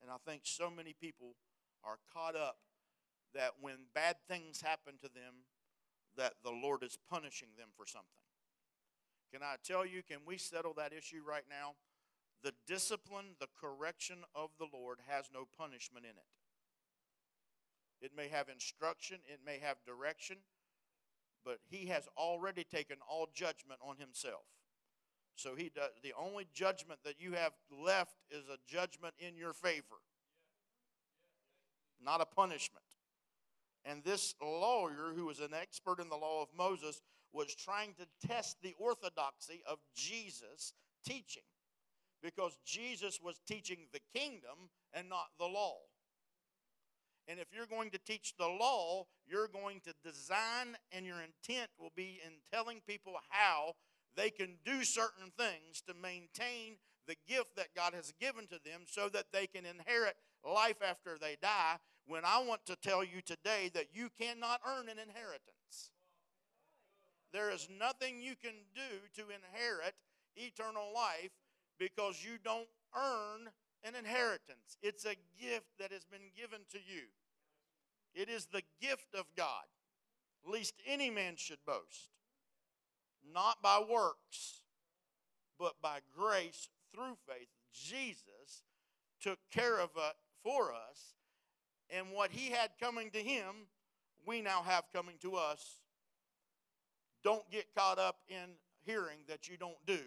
And 0.02 0.12
I 0.12 0.18
think 0.30 0.42
so 0.44 0.70
many 0.70 0.94
people 0.94 1.36
are 1.84 2.00
caught 2.14 2.36
up 2.36 2.58
that 3.34 3.54
when 3.62 3.76
bad 3.94 4.16
things 4.28 4.62
happen 4.62 4.94
to 5.02 5.10
them, 5.10 5.46
that 6.18 6.34
the 6.44 6.52
Lord 6.52 6.84
is 6.84 6.98
punishing 7.10 7.50
them 7.58 7.70
for 7.78 7.86
something. 7.86 8.10
Can 9.32 9.44
I 9.44 9.56
tell 9.64 9.86
you, 9.86 10.02
can 10.02 10.20
we 10.26 10.38
settle 10.38 10.74
that 10.74 10.94
issue 10.94 11.22
right 11.26 11.44
now? 11.50 11.76
The 12.44 12.54
discipline, 12.68 13.36
the 13.40 13.50
correction 13.60 14.18
of 14.34 14.50
the 14.58 14.68
Lord 14.74 15.00
has 15.08 15.30
no 15.34 15.48
punishment 15.58 16.06
in 16.06 16.12
it. 16.12 16.30
It 18.02 18.12
may 18.16 18.30
have 18.30 18.50
instruction, 18.50 19.18
it 19.28 19.42
may 19.46 19.60
have 19.60 19.78
direction, 19.86 20.38
but 21.46 21.60
He 21.70 21.88
has 21.88 22.08
already 22.18 22.64
taken 22.64 22.98
all 23.08 23.28
judgment 23.34 23.80
on 23.82 23.98
Himself. 23.98 24.46
So 25.36 25.56
he 25.56 25.72
does, 25.74 25.92
the 26.04 26.14
only 26.20 26.48
judgment 26.54 27.00
that 27.06 27.22
you 27.22 27.32
have 27.32 27.54
left 27.72 28.16
is 28.30 28.50
a 28.50 28.58
judgment 28.68 29.14
in 29.20 29.38
your 29.38 29.54
favor 29.54 30.02
not 32.04 32.22
a 32.22 32.26
punishment. 32.26 32.84
And 33.86 34.04
this 34.04 34.36
lawyer, 34.42 35.14
who 35.16 35.26
was 35.26 35.40
an 35.40 35.54
expert 35.54 36.00
in 36.00 36.10
the 36.10 36.16
law 36.16 36.42
of 36.42 36.50
Moses, 36.56 37.02
was 37.32 37.54
trying 37.56 37.94
to 37.96 38.28
test 38.28 38.58
the 38.62 38.76
orthodoxy 38.80 39.62
of 39.68 39.80
Jesus' 39.96 40.74
teaching 41.06 41.44
because 42.22 42.58
Jesus 42.66 43.20
was 43.24 43.40
teaching 43.48 43.88
the 43.94 44.20
kingdom 44.20 44.70
and 44.94 45.08
not 45.10 45.28
the 45.40 45.46
law. 45.46 45.78
And 47.28 47.40
if 47.40 47.48
you're 47.54 47.68
going 47.68 47.92
to 47.92 48.00
teach 48.00 48.34
the 48.38 48.48
law, 48.48 49.06
you're 49.28 49.48
going 49.48 49.82
to 49.82 49.94
design, 50.04 50.76
and 50.92 51.06
your 51.06 51.22
intent 51.22 51.70
will 51.80 51.92
be 51.96 52.20
in 52.26 52.34
telling 52.52 52.82
people 52.88 53.14
how 53.30 53.74
they 54.16 54.32
can 54.32 54.58
do 54.66 54.84
certain 54.84 55.32
things 55.38 55.82
to 55.88 55.94
maintain 55.94 56.78
the 57.08 57.16
gift 57.28 57.56
that 57.56 57.76
God 57.76 57.94
has 57.94 58.14
given 58.20 58.48
to 58.48 58.60
them 58.66 58.82
so 58.88 59.10
that 59.10 59.26
they 59.32 59.46
can 59.46 59.66
inherit 59.66 60.16
life 60.44 60.78
after 60.88 61.18
they 61.20 61.38
die. 61.42 61.78
When 62.10 62.26
I 62.26 62.40
want 62.40 62.66
to 62.66 62.76
tell 62.76 63.04
you 63.04 63.22
today 63.24 63.70
that 63.76 63.90
you 63.94 64.10
cannot 64.20 64.62
earn 64.68 64.90
an 64.90 64.98
inheritance. 64.98 65.92
There 67.32 67.52
is 67.52 67.70
nothing 67.80 68.20
you 68.20 68.34
can 68.36 68.56
do 68.74 69.22
to 69.22 69.30
inherit 69.30 69.94
eternal 70.36 70.92
life 70.92 71.30
because 71.78 72.26
you 72.26 72.40
don't 72.44 72.68
earn 72.98 73.52
an 73.84 73.94
inheritance. 73.94 74.78
It's 74.82 75.06
a 75.06 75.14
gift 75.40 75.68
that 75.78 75.92
has 75.92 76.04
been 76.04 76.32
given 76.36 76.62
to 76.72 76.80
you. 76.80 77.04
It 78.16 78.28
is 78.28 78.48
the 78.48 78.64
gift 78.82 79.14
of 79.14 79.26
God, 79.38 79.66
least 80.44 80.74
any 80.88 81.12
man 81.12 81.36
should 81.38 81.64
boast. 81.64 82.10
Not 83.32 83.62
by 83.62 83.84
works, 83.88 84.62
but 85.60 85.74
by 85.80 86.00
grace 86.18 86.70
through 86.92 87.18
faith. 87.28 87.50
Jesus 87.72 88.64
took 89.22 89.38
care 89.52 89.80
of 89.80 89.92
it 89.96 90.16
for 90.44 90.74
us, 90.74 91.14
and 91.90 92.08
what 92.12 92.32
he 92.32 92.52
had 92.52 92.70
coming 92.80 93.10
to 93.12 93.20
him, 93.20 93.68
we 94.26 94.42
now 94.42 94.62
have 94.64 94.86
coming 94.94 95.16
to 95.22 95.36
us. 95.36 95.80
Don't 97.24 97.50
get 97.52 97.74
caught 97.76 98.00
up 98.00 98.18
in 98.28 98.56
hearing 98.86 99.20
that 99.28 99.50
you 99.50 99.58
don't 99.58 99.86
do. 99.86 100.00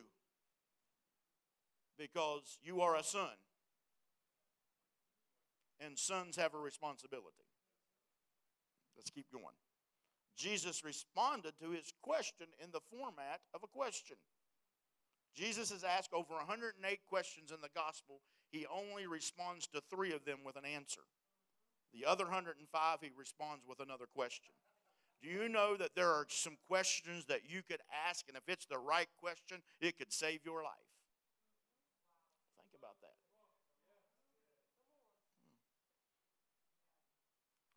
because 1.99 2.59
you 2.65 2.81
are 2.81 2.97
a 2.97 3.03
son. 3.05 3.37
And 5.79 5.99
sons 5.99 6.37
have 6.37 6.55
a 6.55 6.59
responsibility. 6.59 7.47
Let's 8.97 9.11
keep 9.11 9.31
going. 9.31 9.57
Jesus 10.37 10.85
responded 10.85 11.53
to 11.61 11.71
his 11.71 11.93
question 12.03 12.47
in 12.63 12.71
the 12.73 12.81
format 12.91 13.41
of 13.55 13.63
a 13.63 13.67
question. 13.67 14.17
Jesus 15.35 15.71
has 15.71 15.85
asked 15.85 16.13
over 16.13 16.35
108 16.35 17.01
questions 17.09 17.53
in 17.53 17.61
the 17.61 17.69
gospel. 17.75 18.21
He 18.51 18.67
only 18.67 19.07
responds 19.07 19.67
to 19.69 19.83
three 19.91 20.13
of 20.13 20.25
them 20.25 20.39
with 20.45 20.57
an 20.57 20.65
answer. 20.65 21.03
The 21.93 22.07
other 22.07 22.25
105, 22.25 22.99
he 23.01 23.11
responds 23.17 23.65
with 23.69 23.81
another 23.81 24.07
question. 24.15 24.55
Do 25.23 25.29
you 25.29 25.49
know 25.49 25.77
that 25.77 25.95
there 25.95 26.11
are 26.11 26.27
some 26.29 26.57
questions 26.67 27.27
that 27.27 27.43
you 27.49 27.63
could 27.63 27.81
ask, 28.09 28.27
and 28.29 28.37
if 28.37 28.43
it's 28.49 28.67
the 28.67 28.79
right 28.79 29.09
question, 29.21 29.63
it 29.81 29.99
could 29.99 30.13
save 30.13 30.41
your 30.45 30.63
life? 30.65 30.73
Think 32.59 32.75
about 32.77 32.97
that. 33.03 33.15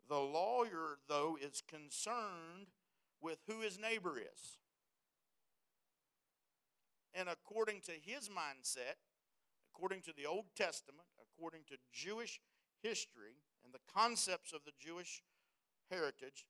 Hmm. 0.08 0.14
The 0.14 0.18
lawyer, 0.18 0.98
though, 1.08 1.38
is 1.40 1.62
concerned 1.68 2.72
with 3.20 3.38
who 3.46 3.60
his 3.60 3.78
neighbor 3.78 4.18
is. 4.18 4.58
And 7.14 7.28
according 7.28 7.80
to 7.82 7.92
his 7.92 8.28
mindset, 8.28 8.96
according 9.72 10.02
to 10.02 10.12
the 10.16 10.26
Old 10.26 10.46
Testament, 10.56 11.06
according 11.20 11.62
to 11.68 11.76
Jewish 11.92 12.40
history 12.82 13.36
and 13.66 13.74
the 13.74 13.92
concepts 13.92 14.52
of 14.52 14.60
the 14.64 14.72
Jewish 14.78 15.22
heritage, 15.90 16.46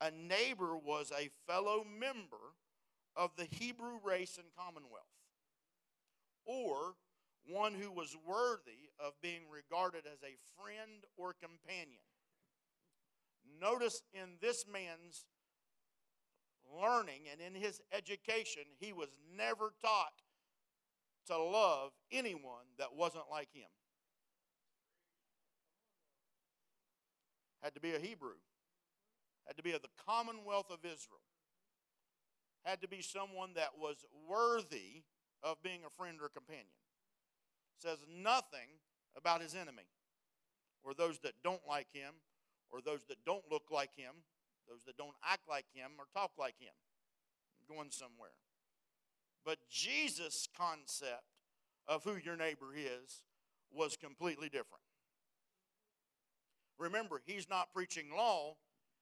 a 0.00 0.10
neighbor 0.10 0.76
was 0.76 1.10
a 1.10 1.30
fellow 1.46 1.84
member 1.84 2.54
of 3.16 3.30
the 3.36 3.48
Hebrew 3.50 3.98
race 4.04 4.36
and 4.36 4.46
commonwealth, 4.56 5.06
or 6.44 6.94
one 7.48 7.74
who 7.74 7.90
was 7.90 8.16
worthy 8.26 8.90
of 9.00 9.14
being 9.22 9.42
regarded 9.50 10.04
as 10.06 10.22
a 10.22 10.36
friend 10.60 11.04
or 11.16 11.32
companion. 11.32 12.02
Notice 13.60 14.02
in 14.12 14.36
this 14.42 14.66
man's 14.70 15.24
learning 16.78 17.22
and 17.32 17.40
in 17.40 17.60
his 17.60 17.80
education, 17.92 18.64
he 18.78 18.92
was 18.92 19.08
never 19.34 19.72
taught 19.80 20.20
to 21.28 21.38
love 21.38 21.92
anyone 22.12 22.66
that 22.78 22.94
wasn't 22.94 23.24
like 23.30 23.52
him. 23.52 23.68
Had 27.66 27.74
to 27.74 27.80
be 27.80 27.96
a 27.96 27.98
Hebrew, 27.98 28.38
had 29.44 29.56
to 29.56 29.62
be 29.64 29.72
of 29.72 29.82
the 29.82 29.88
commonwealth 30.06 30.70
of 30.70 30.84
Israel, 30.84 31.26
had 32.62 32.80
to 32.82 32.86
be 32.86 33.02
someone 33.02 33.54
that 33.56 33.70
was 33.76 34.04
worthy 34.28 35.02
of 35.42 35.60
being 35.64 35.80
a 35.84 35.90
friend 35.90 36.18
or 36.22 36.28
companion. 36.28 36.78
Says 37.82 37.98
nothing 38.22 38.78
about 39.16 39.42
his 39.42 39.56
enemy 39.56 39.82
or 40.84 40.94
those 40.94 41.18
that 41.24 41.32
don't 41.42 41.66
like 41.68 41.88
him 41.92 42.14
or 42.70 42.80
those 42.80 43.02
that 43.08 43.16
don't 43.26 43.42
look 43.50 43.64
like 43.72 43.90
him 43.96 44.14
those 44.68 44.82
that 44.86 44.96
don't 44.96 45.14
act 45.24 45.48
like 45.48 45.66
him 45.74 45.90
or 45.98 46.06
talk 46.14 46.32
like 46.38 46.58
him. 46.58 46.74
going 47.68 47.90
somewhere. 47.90 48.38
But 49.44 49.58
Jesus' 49.68 50.46
concept 50.56 51.26
of 51.88 52.04
who 52.04 52.14
your 52.14 52.36
neighbor 52.36 52.74
is 52.76 53.22
was 53.72 53.96
completely 53.96 54.48
different. 54.48 54.85
Remember, 56.78 57.20
he's 57.24 57.48
not 57.48 57.72
preaching 57.72 58.06
law, 58.14 58.56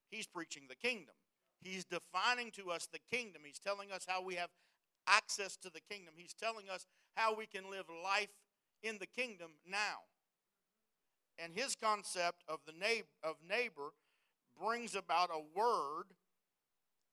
he's 0.09 0.27
preaching 0.27 0.63
the 0.69 0.75
kingdom. 0.75 1.15
He's 1.61 1.85
defining 1.85 2.51
to 2.51 2.69
us 2.69 2.87
the 2.91 2.99
kingdom. 3.11 3.41
He's 3.43 3.59
telling 3.59 3.91
us 3.91 4.05
how 4.07 4.21
we 4.23 4.35
have 4.35 4.49
access 5.07 5.57
to 5.57 5.69
the 5.69 5.81
kingdom. 5.81 6.13
He's 6.15 6.33
telling 6.33 6.69
us 6.69 6.85
how 7.15 7.35
we 7.35 7.47
can 7.47 7.71
live 7.71 7.85
life 8.03 8.29
in 8.83 8.97
the 8.99 9.07
kingdom 9.07 9.51
now. 9.67 10.05
And 11.39 11.53
his 11.53 11.75
concept 11.75 12.43
of 12.47 12.59
the 12.65 12.73
neighbor, 12.73 13.07
of 13.23 13.35
neighbor 13.47 13.93
brings 14.61 14.95
about 14.95 15.29
a 15.31 15.41
word 15.57 16.05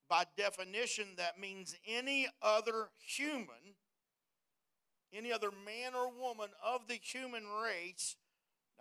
by 0.09 0.25
definition 0.37 1.07
that 1.17 1.41
means 1.41 1.75
any 1.87 2.29
other 2.43 2.91
human, 3.05 3.77
any 5.13 5.33
other 5.33 5.51
man 5.51 5.95
or 5.95 6.11
woman 6.11 6.51
of 6.65 6.87
the 6.89 6.99
human 7.03 7.45
race. 7.47 8.17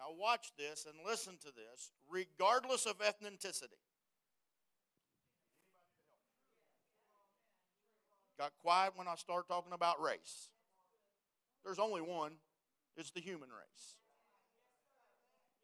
Now, 0.01 0.15
watch 0.19 0.51
this 0.57 0.87
and 0.87 0.95
listen 1.05 1.33
to 1.41 1.47
this, 1.47 1.91
regardless 2.09 2.87
of 2.87 2.97
ethnicity. 2.99 3.77
Got 8.39 8.51
quiet 8.63 8.93
when 8.95 9.07
I 9.07 9.13
start 9.13 9.47
talking 9.47 9.73
about 9.73 10.01
race. 10.01 10.49
There's 11.63 11.77
only 11.77 12.01
one, 12.01 12.31
it's 12.97 13.11
the 13.11 13.19
human 13.19 13.49
race. 13.49 13.95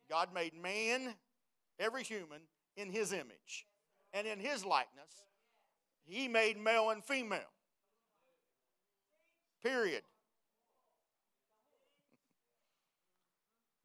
God 0.08 0.30
made 0.36 0.54
man, 0.54 1.15
every 1.80 2.04
human, 2.04 2.41
in 2.76 2.91
his 2.91 3.12
image 3.13 3.65
and 4.13 4.28
in 4.28 4.39
his 4.39 4.63
likeness. 4.63 5.26
He 6.06 6.28
made 6.28 6.63
male 6.63 6.91
and 6.91 7.04
female. 7.04 7.39
Period. 9.63 10.04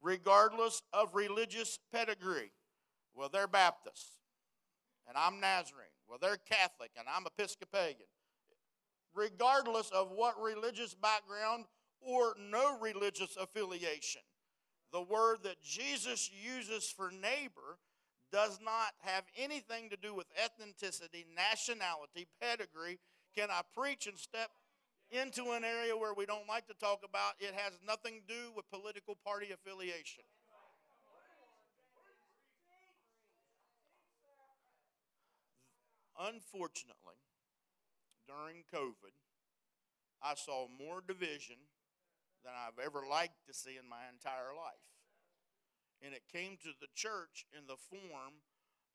Regardless 0.02 0.82
of 0.92 1.14
religious 1.14 1.78
pedigree. 1.92 2.50
Well, 3.14 3.28
they're 3.32 3.46
Baptist 3.46 4.18
and 5.08 5.16
I'm 5.16 5.40
Nazarene. 5.40 5.86
Well, 6.08 6.18
they're 6.20 6.36
Catholic 6.36 6.90
and 6.98 7.06
I'm 7.08 7.26
Episcopalian. 7.26 8.08
Regardless 9.14 9.90
of 9.90 10.10
what 10.10 10.40
religious 10.40 10.94
background 10.94 11.66
or 12.00 12.34
no 12.50 12.78
religious 12.80 13.36
affiliation, 13.36 14.22
the 14.92 15.02
word 15.02 15.38
that 15.44 15.62
Jesus 15.62 16.30
uses 16.32 16.92
for 16.94 17.10
neighbor 17.10 17.78
does 18.32 18.58
not 18.64 18.92
have 19.00 19.24
anything 19.36 19.90
to 19.90 19.96
do 19.96 20.14
with 20.14 20.26
ethnicity, 20.34 21.24
nationality, 21.36 22.26
pedigree. 22.40 22.98
Can 23.36 23.50
I 23.50 23.60
preach 23.76 24.06
and 24.06 24.18
step 24.18 24.50
into 25.12 25.52
an 25.52 25.64
area 25.64 25.96
where 25.96 26.14
we 26.14 26.26
don't 26.26 26.48
like 26.48 26.66
to 26.68 26.74
talk 26.74 27.00
about? 27.04 27.34
It 27.38 27.54
has 27.54 27.78
nothing 27.86 28.20
to 28.26 28.34
do 28.34 28.42
with 28.56 28.68
political 28.70 29.16
party 29.24 29.48
affiliation. 29.52 30.24
Unfortunately, 36.18 37.20
during 38.26 38.64
COVID, 38.72 39.14
I 40.22 40.34
saw 40.34 40.68
more 40.68 41.02
division 41.06 41.56
than 42.44 42.52
I've 42.56 42.84
ever 42.84 43.02
liked 43.08 43.46
to 43.48 43.54
see 43.54 43.76
in 43.76 43.88
my 43.88 44.08
entire 44.12 44.54
life 44.56 44.92
and 46.02 46.12
it 46.12 46.26
came 46.26 46.58
to 46.58 46.74
the 46.80 46.90
church 46.94 47.46
in 47.56 47.66
the 47.70 47.78
form 47.78 48.42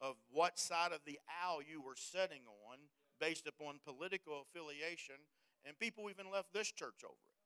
of 0.01 0.15
what 0.29 0.59
side 0.59 0.91
of 0.91 1.01
the 1.07 1.17
aisle 1.25 1.63
you 1.63 1.81
were 1.81 1.95
sitting 1.95 2.43
on 2.67 2.91
based 3.19 3.47
upon 3.47 3.79
political 3.83 4.43
affiliation, 4.43 5.15
and 5.67 5.77
people 5.77 6.09
even 6.09 6.31
left 6.31 6.53
this 6.53 6.71
church 6.71 7.03
over 7.03 7.13
it. 7.13 7.37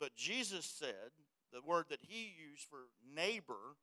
But 0.00 0.16
Jesus 0.16 0.66
said 0.66 1.14
the 1.52 1.60
word 1.66 1.86
that 1.90 2.00
he 2.02 2.34
used 2.50 2.64
for 2.68 2.90
neighbor 3.14 3.76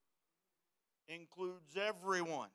includes 1.08 1.78
everyone. 1.78 2.50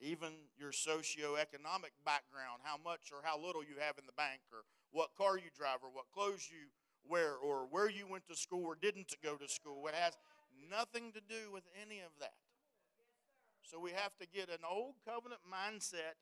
Even 0.00 0.30
your 0.58 0.70
socioeconomic 0.70 1.94
background, 2.04 2.62
how 2.62 2.76
much 2.82 3.10
or 3.12 3.18
how 3.22 3.36
little 3.38 3.62
you 3.62 3.74
have 3.80 3.98
in 3.98 4.06
the 4.06 4.12
bank, 4.12 4.40
or 4.52 4.62
what 4.92 5.10
car 5.16 5.36
you 5.36 5.50
drive, 5.56 5.78
or 5.82 5.90
what 5.92 6.06
clothes 6.14 6.48
you 6.50 6.70
wear, 7.08 7.34
or 7.34 7.66
where 7.70 7.90
you 7.90 8.06
went 8.06 8.26
to 8.28 8.36
school 8.36 8.64
or 8.64 8.76
didn't 8.80 9.12
go 9.24 9.34
to 9.34 9.48
school. 9.48 9.86
It 9.88 9.94
has 9.94 10.16
nothing 10.70 11.10
to 11.12 11.20
do 11.20 11.50
with 11.52 11.64
any 11.82 11.98
of 11.98 12.12
that. 12.20 12.38
So 13.62 13.80
we 13.80 13.90
have 13.90 14.16
to 14.18 14.26
get 14.26 14.48
an 14.48 14.64
old 14.68 14.94
covenant 15.04 15.40
mindset 15.42 16.16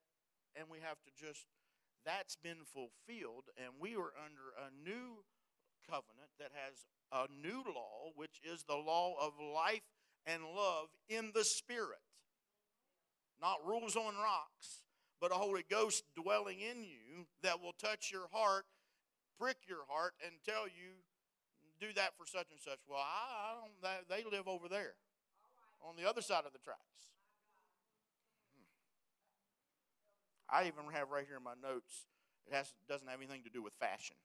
and 0.59 0.67
we 0.71 0.79
have 0.81 0.99
to 1.03 1.11
just 1.15 1.47
that's 2.05 2.37
been 2.37 2.65
fulfilled 2.73 3.51
and 3.57 3.75
we 3.81 3.95
are 3.95 4.15
under 4.15 4.55
a 4.57 4.71
new 4.85 5.25
covenant 5.89 6.31
that 6.39 6.51
has 6.55 6.87
a 7.13 7.27
new 7.43 7.63
law 7.67 8.11
which 8.15 8.41
is 8.43 8.65
the 8.65 8.77
law 8.77 9.15
of 9.21 9.33
life 9.39 9.83
and 10.25 10.43
love 10.43 10.89
in 11.09 11.31
the 11.35 11.45
spirit. 11.45 11.99
Not 13.41 13.67
rules 13.67 13.97
on 13.97 14.15
rocks, 14.15 14.83
but 15.21 15.31
a 15.31 15.35
Holy 15.35 15.65
Ghost 15.69 16.05
dwelling 16.17 16.61
in 16.61 16.83
you 16.83 17.27
that 17.43 17.61
will 17.61 17.75
touch 17.79 18.11
your 18.11 18.29
heart 18.33 18.65
prick 19.39 19.69
your 19.69 19.85
heart 19.89 20.15
and 20.25 20.33
tell 20.45 20.67
you, 20.67 21.05
do 21.81 21.93
that 21.95 22.17
for 22.17 22.27
such 22.27 22.49
and 22.51 22.61
such. 22.61 22.81
Well, 22.89 23.01
I, 23.01 23.61
I 23.85 24.01
don't, 24.01 24.09
they 24.09 24.25
live 24.25 24.49
over 24.49 24.69
there 24.69 24.95
on 25.85 25.95
the 25.97 26.09
other 26.09 26.23
side 26.23 26.45
of 26.47 26.53
the 26.53 26.59
tracks. 26.59 27.13
Hmm. 28.57 28.65
I 30.51 30.63
even 30.67 30.85
have 30.93 31.11
right 31.11 31.25
here 31.27 31.39
in 31.39 31.43
my 31.43 31.55
notes, 31.61 32.07
it 32.47 32.55
has, 32.55 32.73
doesn't 32.89 33.09
have 33.09 33.19
anything 33.19 33.43
to 33.45 33.51
do 33.51 33.63
with 33.63 33.75
fashion. 33.75 34.17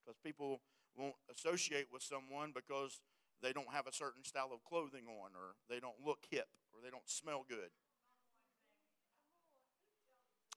Because 0.00 0.18
people 0.24 0.60
won't 0.96 1.14
associate 1.30 1.86
with 1.92 2.02
someone 2.02 2.52
because 2.54 3.00
they 3.42 3.52
don't 3.52 3.72
have 3.72 3.86
a 3.86 3.92
certain 3.92 4.24
style 4.24 4.50
of 4.52 4.64
clothing 4.64 5.04
on, 5.06 5.30
or 5.34 5.56
they 5.68 5.80
don't 5.80 5.96
look 6.04 6.24
hip, 6.30 6.48
or 6.72 6.80
they 6.82 6.90
don't 6.90 7.08
smell 7.08 7.44
good. 7.48 7.70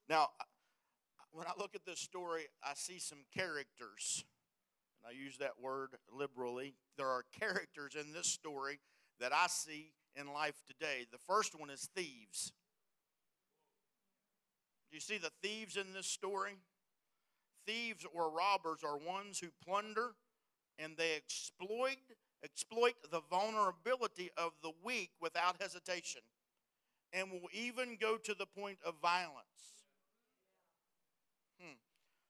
Now, 0.10 0.30
when 1.32 1.48
I 1.48 1.52
look 1.58 1.76
at 1.76 1.86
this 1.86 2.00
story, 2.00 2.44
I 2.64 2.74
see 2.76 3.00
some 3.00 3.26
characters. 3.34 4.24
And 5.04 5.10
I 5.10 5.20
use 5.20 5.38
that 5.38 5.60
word 5.62 5.96
liberally. 6.12 6.76
There 6.98 7.08
are 7.08 7.24
characters 7.40 7.96
in 8.00 8.14
this 8.14 8.28
story 8.28 8.80
that 9.20 9.34
I 9.34 9.48
see 9.48 9.94
in 10.16 10.34
life 10.34 10.62
today. 10.68 11.06
The 11.12 11.18
first 11.18 11.60
one 11.60 11.70
is 11.70 11.90
thieves. 11.96 12.52
Do 14.90 14.98
you 14.98 15.02
see 15.02 15.18
the 15.18 15.32
thieves 15.42 15.76
in 15.76 15.94
this 15.94 16.08
story? 16.08 16.54
Thieves 17.66 18.06
or 18.14 18.30
robbers 18.30 18.84
are 18.84 18.98
ones 18.98 19.40
who 19.40 19.48
plunder 19.66 20.12
and 20.78 20.98
they 20.98 21.16
exploit 21.16 21.98
exploit 22.44 22.96
the 23.10 23.22
vulnerability 23.30 24.30
of 24.38 24.52
the 24.62 24.72
weak 24.84 25.12
without 25.22 25.62
hesitation 25.62 26.22
and 27.14 27.32
will 27.32 27.48
even 27.54 27.98
go 28.00 28.18
to 28.18 28.34
the 28.34 28.46
point 28.46 28.78
of 28.86 28.96
violence. 29.02 29.86
Hmm. 31.62 31.76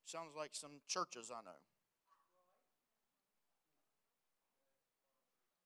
Sounds 0.06 0.36
like 0.38 0.52
some 0.54 0.82
churches 0.88 1.32
I 1.32 1.42
know. 1.44 1.58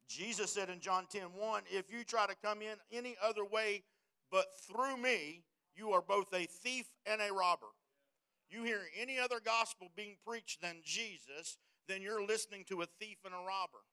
Jesus 0.08 0.52
said 0.52 0.70
in 0.70 0.80
John 0.80 1.06
10 1.10 1.34
1, 1.36 1.64
if 1.70 1.92
you 1.92 2.04
try 2.04 2.26
to 2.28 2.36
come 2.42 2.62
in 2.62 2.78
any 2.92 3.16
other 3.22 3.46
way 3.46 3.84
but 4.32 4.46
through 4.68 4.98
me, 4.98 5.44
you 5.76 5.92
are 5.92 6.02
both 6.02 6.34
a 6.34 6.46
thief 6.46 6.86
and 7.06 7.22
a 7.22 7.34
robber. 7.34 7.68
You 8.50 8.64
hear 8.64 8.82
any 9.00 9.20
other 9.20 9.40
gospel 9.44 9.90
being 9.96 10.16
preached 10.26 10.62
than 10.62 10.78
Jesus, 10.84 11.58
then 11.88 12.02
you're 12.02 12.26
listening 12.26 12.64
to 12.70 12.82
a 12.82 12.88
thief 13.00 13.18
and 13.26 13.34
a 13.34 13.38
robber. 13.38 13.84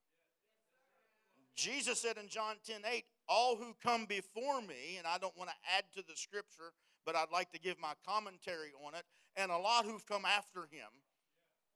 Jesus 1.56 2.00
said 2.00 2.16
in 2.16 2.28
John 2.28 2.56
10 2.66 2.80
8, 2.90 3.04
all 3.28 3.56
who 3.56 3.76
come 3.82 4.06
before 4.06 4.60
me, 4.60 4.96
and 4.98 5.06
I 5.06 5.18
don't 5.18 5.36
want 5.36 5.50
to 5.50 5.56
add 5.76 5.84
to 5.96 6.02
the 6.06 6.16
scripture, 6.16 6.72
but 7.06 7.16
I'd 7.16 7.32
like 7.32 7.52
to 7.52 7.60
give 7.60 7.78
my 7.80 7.92
commentary 8.06 8.72
on 8.84 8.94
it, 8.94 9.04
and 9.36 9.50
a 9.50 9.58
lot 9.58 9.84
who've 9.84 10.06
come 10.06 10.24
after 10.24 10.62
him 10.62 10.90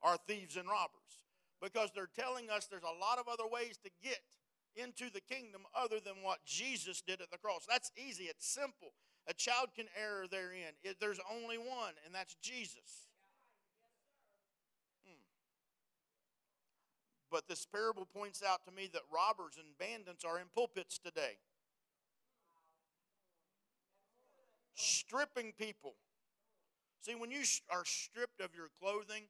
are 0.03 0.17
thieves 0.27 0.57
and 0.57 0.69
robbers 0.69 1.19
because 1.63 1.91
they're 1.95 2.11
telling 2.19 2.51
us 2.51 2.67
there's 2.67 2.83
a 2.83 3.01
lot 3.01 3.19
of 3.19 3.27
other 3.29 3.49
ways 3.51 3.79
to 3.85 3.91
get 4.03 4.21
into 4.77 5.11
the 5.13 5.21
kingdom 5.21 5.63
other 5.75 5.99
than 6.01 6.23
what 6.23 6.39
Jesus 6.47 7.03
did 7.03 7.21
at 7.21 7.31
the 7.31 7.39
cross. 7.39 7.67
That's 7.69 7.91
easy, 7.97 8.25
it's 8.25 8.47
simple. 8.47 8.93
A 9.27 9.35
child 9.35 9.69
can 9.77 9.87
err 10.01 10.27
therein. 10.31 10.73
It, 10.83 10.97
there's 11.01 11.21
only 11.31 11.59
one, 11.59 11.95
and 12.07 12.15
that's 12.15 12.35
Jesus. 12.41 13.09
Hmm. 15.05 15.21
But 17.31 17.49
this 17.49 17.67
parable 17.67 18.07
points 18.07 18.43
out 18.43 18.65
to 18.65 18.73
me 18.73 18.89
that 18.93 19.03
robbers 19.13 19.59
and 19.59 19.77
bandits 19.79 20.25
are 20.25 20.39
in 20.39 20.47
pulpits 20.55 20.99
today, 20.99 21.37
stripping 24.75 25.53
people. 25.59 25.95
See, 27.01 27.15
when 27.15 27.31
you 27.31 27.43
are 27.71 27.85
stripped 27.85 28.41
of 28.41 28.55
your 28.55 28.69
clothing, 28.81 29.25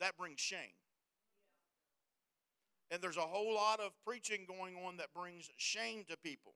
that 0.00 0.16
brings 0.16 0.40
shame. 0.40 0.74
And 2.90 3.00
there's 3.00 3.16
a 3.16 3.20
whole 3.20 3.54
lot 3.54 3.78
of 3.80 3.92
preaching 4.04 4.46
going 4.46 4.74
on 4.84 4.96
that 4.96 5.14
brings 5.14 5.48
shame 5.56 6.04
to 6.08 6.16
people. 6.16 6.54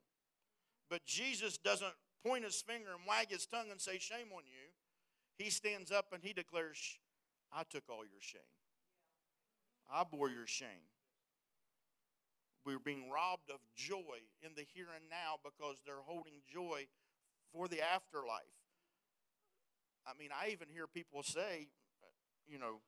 But 0.90 1.05
Jesus 1.07 1.59
doesn't 1.59 1.94
point 2.27 2.44
his 2.44 2.61
finger 2.61 2.90
and 2.90 3.07
wag 3.07 3.31
his 3.31 3.47
tongue 3.47 3.70
and 3.70 3.81
say, 3.81 3.99
Shame 3.99 4.33
on 4.35 4.42
you. 4.44 4.73
He 5.38 5.51
stands 5.51 5.90
up 5.90 6.07
and 6.12 6.23
he 6.23 6.33
declares, 6.33 6.99
I 7.53 7.62
took 7.68 7.85
all 7.88 8.05
your 8.05 8.20
shame. 8.20 8.40
I 9.92 10.03
bore 10.05 10.31
your 10.31 10.47
shame. 10.47 10.90
We're 12.64 12.79
being 12.79 13.11
robbed 13.11 13.51
of 13.51 13.61
joy 13.77 14.25
in 14.42 14.53
the 14.57 14.64
here 14.75 14.87
and 14.94 15.05
now 15.11 15.37
because 15.44 15.83
they're 15.85 16.03
holding 16.05 16.40
joy 16.51 16.87
for 17.53 17.68
the 17.68 17.83
afterlife. 17.83 18.57
I 20.07 20.12
mean, 20.18 20.31
I 20.33 20.51
even 20.51 20.68
hear 20.73 20.87
people 20.87 21.23
say, 21.23 21.68
you 22.47 22.59
know, 22.59 22.81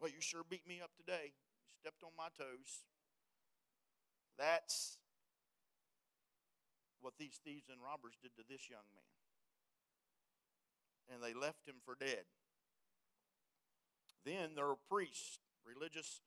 well, 0.00 0.10
you 0.10 0.20
sure 0.20 0.42
beat 0.48 0.66
me 0.66 0.80
up 0.82 0.90
today 0.96 1.32
stepped 1.80 2.04
on 2.04 2.12
my 2.16 2.28
toes. 2.36 2.84
That's 4.36 4.98
what 7.00 7.14
these 7.18 7.40
thieves 7.42 7.68
and 7.72 7.80
robbers 7.80 8.20
did 8.20 8.36
to 8.36 8.44
this 8.44 8.68
young 8.68 8.84
man. 8.92 9.08
And 11.08 11.24
they 11.24 11.32
left 11.32 11.66
him 11.66 11.80
for 11.84 11.96
dead. 11.98 12.28
Then 14.24 14.52
there 14.54 14.66
were 14.66 14.84
priests, 14.88 15.40
religious 15.64 16.20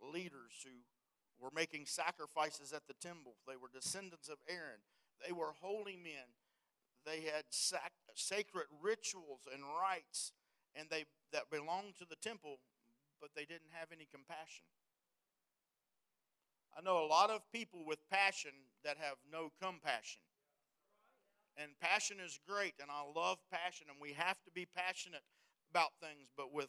leaders 0.00 0.52
who 0.64 0.84
were 1.40 1.50
making 1.54 1.86
sacrifices 1.86 2.72
at 2.72 2.86
the 2.86 2.94
temple. 3.00 3.34
They 3.46 3.56
were 3.56 3.72
descendants 3.72 4.28
of 4.28 4.36
Aaron. 4.48 4.84
They 5.24 5.32
were 5.32 5.56
holy 5.60 5.96
men. 5.96 6.28
They 7.06 7.22
had 7.22 7.44
sac- 7.48 8.04
sacred 8.14 8.66
rituals 8.82 9.48
and 9.52 9.62
rites, 9.64 10.32
and 10.76 10.88
they 10.90 11.06
that 11.32 11.50
belonged 11.50 11.96
to 11.98 12.06
the 12.08 12.16
temple, 12.16 12.58
but 13.20 13.30
they 13.34 13.44
didn't 13.44 13.72
have 13.72 13.88
any 13.92 14.06
compassion. 14.10 14.64
I 16.78 16.80
know 16.80 17.04
a 17.04 17.10
lot 17.10 17.30
of 17.30 17.40
people 17.50 17.80
with 17.84 17.98
passion 18.08 18.52
that 18.84 18.98
have 18.98 19.16
no 19.32 19.50
compassion. 19.60 20.22
And 21.56 21.72
passion 21.80 22.18
is 22.24 22.38
great, 22.46 22.74
and 22.80 22.88
I 22.88 23.02
love 23.18 23.38
passion, 23.50 23.88
and 23.90 23.98
we 24.00 24.12
have 24.12 24.38
to 24.44 24.52
be 24.54 24.64
passionate 24.76 25.24
about 25.72 25.90
things, 26.00 26.30
but 26.36 26.54
with 26.54 26.68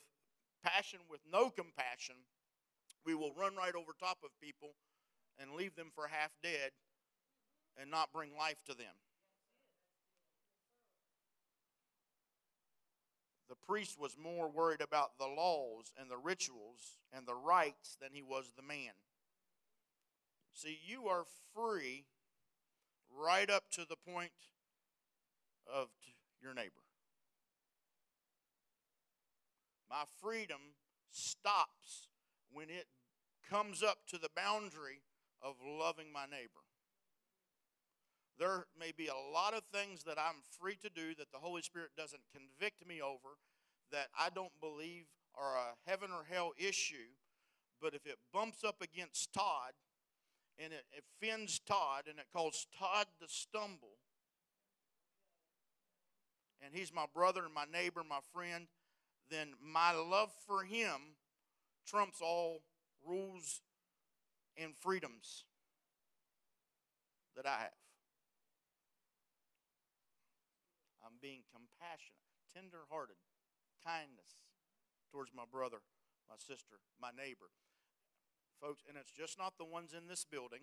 passion 0.64 1.00
with 1.12 1.22
no 1.32 1.52
compassion, 1.52 2.16
we 3.06 3.14
will 3.14 3.34
run 3.38 3.56
right 3.56 3.76
over 3.76 3.92
top 4.00 4.18
of 4.24 4.32
people 4.42 4.74
and 5.38 5.52
leave 5.54 5.76
them 5.76 5.92
for 5.94 6.08
half 6.08 6.32
dead 6.42 6.72
and 7.80 7.92
not 7.92 8.12
bring 8.12 8.36
life 8.36 8.64
to 8.66 8.76
them. 8.76 8.98
The 13.48 13.56
priest 13.56 14.00
was 14.00 14.18
more 14.18 14.50
worried 14.50 14.82
about 14.82 15.20
the 15.20 15.28
laws 15.28 15.94
and 16.00 16.10
the 16.10 16.18
rituals 16.18 16.98
and 17.14 17.28
the 17.28 17.36
rites 17.36 17.96
than 18.02 18.10
he 18.14 18.24
was 18.24 18.54
the 18.56 18.64
man. 18.64 18.94
See, 20.62 20.78
you 20.86 21.08
are 21.08 21.24
free 21.56 22.04
right 23.18 23.50
up 23.50 23.72
to 23.72 23.86
the 23.88 23.96
point 23.96 24.34
of 25.74 25.88
your 26.44 26.54
neighbor. 26.54 26.84
My 29.90 30.04
freedom 30.22 30.60
stops 31.10 32.10
when 32.52 32.70
it 32.70 32.88
comes 33.50 33.82
up 33.82 34.00
to 34.10 34.18
the 34.18 34.28
boundary 34.36 35.04
of 35.42 35.56
loving 35.66 36.12
my 36.12 36.26
neighbor. 36.26 36.68
There 38.38 38.66
may 38.78 38.92
be 38.92 39.08
a 39.08 39.34
lot 39.34 39.54
of 39.54 39.62
things 39.72 40.04
that 40.04 40.18
I'm 40.20 40.42
free 40.60 40.76
to 40.84 40.90
do 40.90 41.16
that 41.20 41.32
the 41.32 41.40
Holy 41.40 41.62
Spirit 41.62 41.92
doesn't 41.96 42.24
convict 42.36 42.86
me 42.86 43.02
over 43.02 43.40
that 43.94 44.08
I 44.20 44.28
don't 44.30 44.60
believe 44.60 45.06
are 45.36 45.56
a 45.56 45.90
heaven 45.90 46.10
or 46.12 46.26
hell 46.30 46.52
issue, 46.58 47.16
but 47.82 47.94
if 47.94 48.06
it 48.06 48.18
bumps 48.34 48.66
up 48.66 48.82
against 48.82 49.32
Todd, 49.32 49.72
and 50.62 50.74
it 50.74 50.84
offends 50.98 51.60
Todd 51.60 52.04
and 52.10 52.20
it 52.20 52.26
caused 52.36 52.68
Todd 52.78 53.08
to 53.22 53.28
stumble, 53.28 53.98
and 56.62 56.74
he's 56.74 56.94
my 56.94 57.06
brother 57.14 57.46
and 57.46 57.54
my 57.54 57.66
neighbor, 57.72 58.02
my 58.08 58.20
friend, 58.34 58.68
then 59.30 59.54
my 59.64 59.94
love 59.94 60.32
for 60.46 60.64
him 60.64 61.16
trumps 61.88 62.20
all 62.22 62.62
rules 63.06 63.62
and 64.58 64.74
freedoms 64.76 65.46
that 67.36 67.46
I 67.46 67.62
have. 67.62 67.80
I'm 71.06 71.16
being 71.22 71.42
compassionate, 71.52 72.20
tender 72.54 72.84
hearted, 72.90 73.16
kindness 73.86 74.44
towards 75.12 75.32
my 75.34 75.44
brother, 75.50 75.78
my 76.30 76.36
sister, 76.38 76.84
my 77.02 77.10
neighbor. 77.16 77.50
Folks, 78.62 78.84
and 78.88 78.98
it's 78.98 79.12
just 79.12 79.38
not 79.38 79.54
the 79.58 79.66
ones 79.66 79.94
in 79.94 80.08
this 80.08 80.26
building 80.30 80.62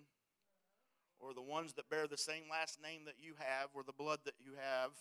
or 1.19 1.33
the 1.33 1.41
ones 1.41 1.73
that 1.73 1.89
bear 1.89 2.07
the 2.07 2.17
same 2.17 2.43
last 2.49 2.79
name 2.81 3.05
that 3.05 3.15
you 3.19 3.33
have 3.39 3.69
or 3.73 3.83
the 3.83 3.93
blood 3.93 4.19
that 4.25 4.35
you 4.39 4.51
have 4.53 4.91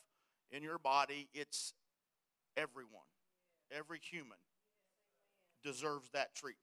in 0.50 0.62
your 0.62 0.78
body. 0.78 1.28
It's 1.34 1.74
everyone. 2.56 3.10
Every 3.70 3.98
human 3.98 4.38
deserves 5.62 6.08
that 6.10 6.34
treatment. 6.34 6.62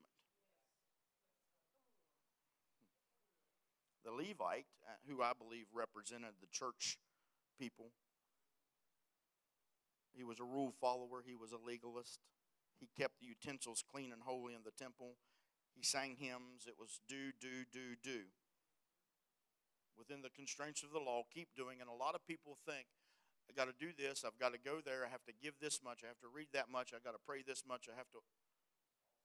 The 4.03 4.11
Levite, 4.11 4.65
uh, 4.87 4.91
who 5.07 5.21
I 5.21 5.31
believe 5.37 5.65
represented 5.73 6.31
the 6.41 6.47
church 6.51 6.97
people, 7.59 7.91
he 10.13 10.23
was 10.23 10.39
a 10.39 10.43
rule 10.43 10.73
follower, 10.81 11.23
he 11.25 11.35
was 11.35 11.51
a 11.51 11.57
legalist. 11.57 12.19
He 12.79 12.89
kept 12.99 13.19
the 13.19 13.27
utensils 13.27 13.83
clean 13.89 14.11
and 14.11 14.21
holy 14.23 14.53
in 14.53 14.61
the 14.65 14.71
temple. 14.71 15.15
He 15.75 15.83
sang 15.83 16.15
hymns. 16.19 16.67
It 16.67 16.75
was 16.79 16.99
do, 17.07 17.33
do, 17.41 17.65
do, 17.71 17.95
do. 18.01 18.29
Within 19.97 20.21
the 20.21 20.33
constraints 20.33 20.83
of 20.83 20.91
the 20.91 20.99
law, 20.99 21.23
keep 21.33 21.49
doing. 21.55 21.81
And 21.81 21.89
a 21.89 21.93
lot 21.93 22.15
of 22.15 22.25
people 22.25 22.57
think, 22.65 22.87
I 23.49 23.53
got 23.53 23.67
to 23.67 23.75
do 23.77 23.91
this. 23.91 24.23
I've 24.25 24.39
got 24.39 24.53
to 24.53 24.59
go 24.59 24.79
there. 24.79 25.05
I 25.05 25.11
have 25.11 25.25
to 25.25 25.35
give 25.35 25.59
this 25.59 25.81
much. 25.83 26.01
I 26.03 26.07
have 26.07 26.21
to 26.21 26.31
read 26.31 26.47
that 26.53 26.71
much. 26.71 26.93
I 26.93 27.03
got 27.03 27.11
to 27.11 27.23
pray 27.25 27.43
this 27.45 27.63
much. 27.67 27.89
I 27.91 27.97
have 27.97 28.09
to. 28.15 28.19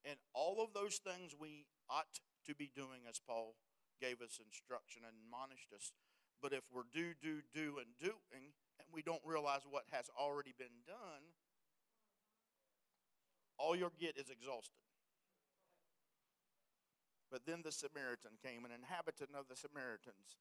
And 0.05 0.19
all 0.35 0.63
of 0.63 0.75
those 0.75 0.99
things 0.99 1.35
we 1.39 1.67
ought 1.89 2.21
to 2.47 2.55
be 2.55 2.71
doing 2.75 3.07
as 3.09 3.21
Paul 3.21 3.55
gave 4.01 4.21
us 4.21 4.41
instruction 4.43 5.03
and 5.07 5.15
admonished 5.15 5.71
us. 5.75 5.93
But 6.41 6.53
if 6.53 6.63
we're 6.73 6.87
do, 6.93 7.15
do, 7.21 7.43
do, 7.53 7.83
and 7.83 7.91
doing, 7.99 8.55
and 8.79 8.87
we 8.93 9.03
don't 9.03 9.23
realize 9.25 9.63
what 9.69 9.85
has 9.91 10.07
already 10.19 10.55
been 10.57 10.87
done, 10.87 11.35
all 13.59 13.75
you'll 13.75 13.99
get 13.99 14.17
is 14.17 14.31
exhausted. 14.31 14.88
But 17.31 17.45
then 17.45 17.61
the 17.63 17.73
Samaritan 17.73 18.41
came, 18.43 18.65
an 18.65 18.73
inhabitant 18.73 19.31
of 19.39 19.49
the 19.49 19.57
Samaritans, 19.57 20.41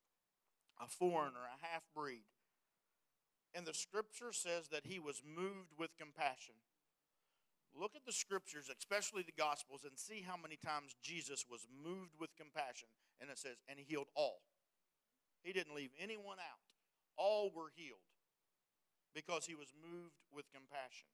a 0.79 0.87
foreigner, 0.87 1.43
a 1.43 1.65
half 1.65 1.83
breed. 1.93 2.23
And 3.53 3.65
the 3.65 3.73
scripture 3.73 4.31
says 4.31 4.69
that 4.69 4.85
he 4.85 4.99
was 4.99 5.21
moved 5.25 5.75
with 5.77 5.97
compassion. 5.97 6.55
Look 7.75 7.91
at 7.95 8.05
the 8.05 8.13
scriptures, 8.13 8.69
especially 8.71 9.23
the 9.23 9.35
Gospels, 9.37 9.81
and 9.83 9.97
see 9.97 10.23
how 10.25 10.35
many 10.37 10.55
times 10.55 10.95
Jesus 11.03 11.45
was 11.49 11.67
moved 11.83 12.15
with 12.19 12.35
compassion. 12.37 12.87
And 13.19 13.29
it 13.29 13.37
says, 13.37 13.57
and 13.67 13.77
he 13.77 13.85
healed 13.85 14.07
all. 14.15 14.41
He 15.43 15.53
didn't 15.53 15.75
leave 15.75 15.91
anyone 15.99 16.37
out. 16.39 16.61
All 17.17 17.51
were 17.53 17.71
healed 17.75 18.05
because 19.13 19.45
he 19.45 19.55
was 19.55 19.73
moved 19.81 20.15
with 20.33 20.45
compassion. 20.53 21.09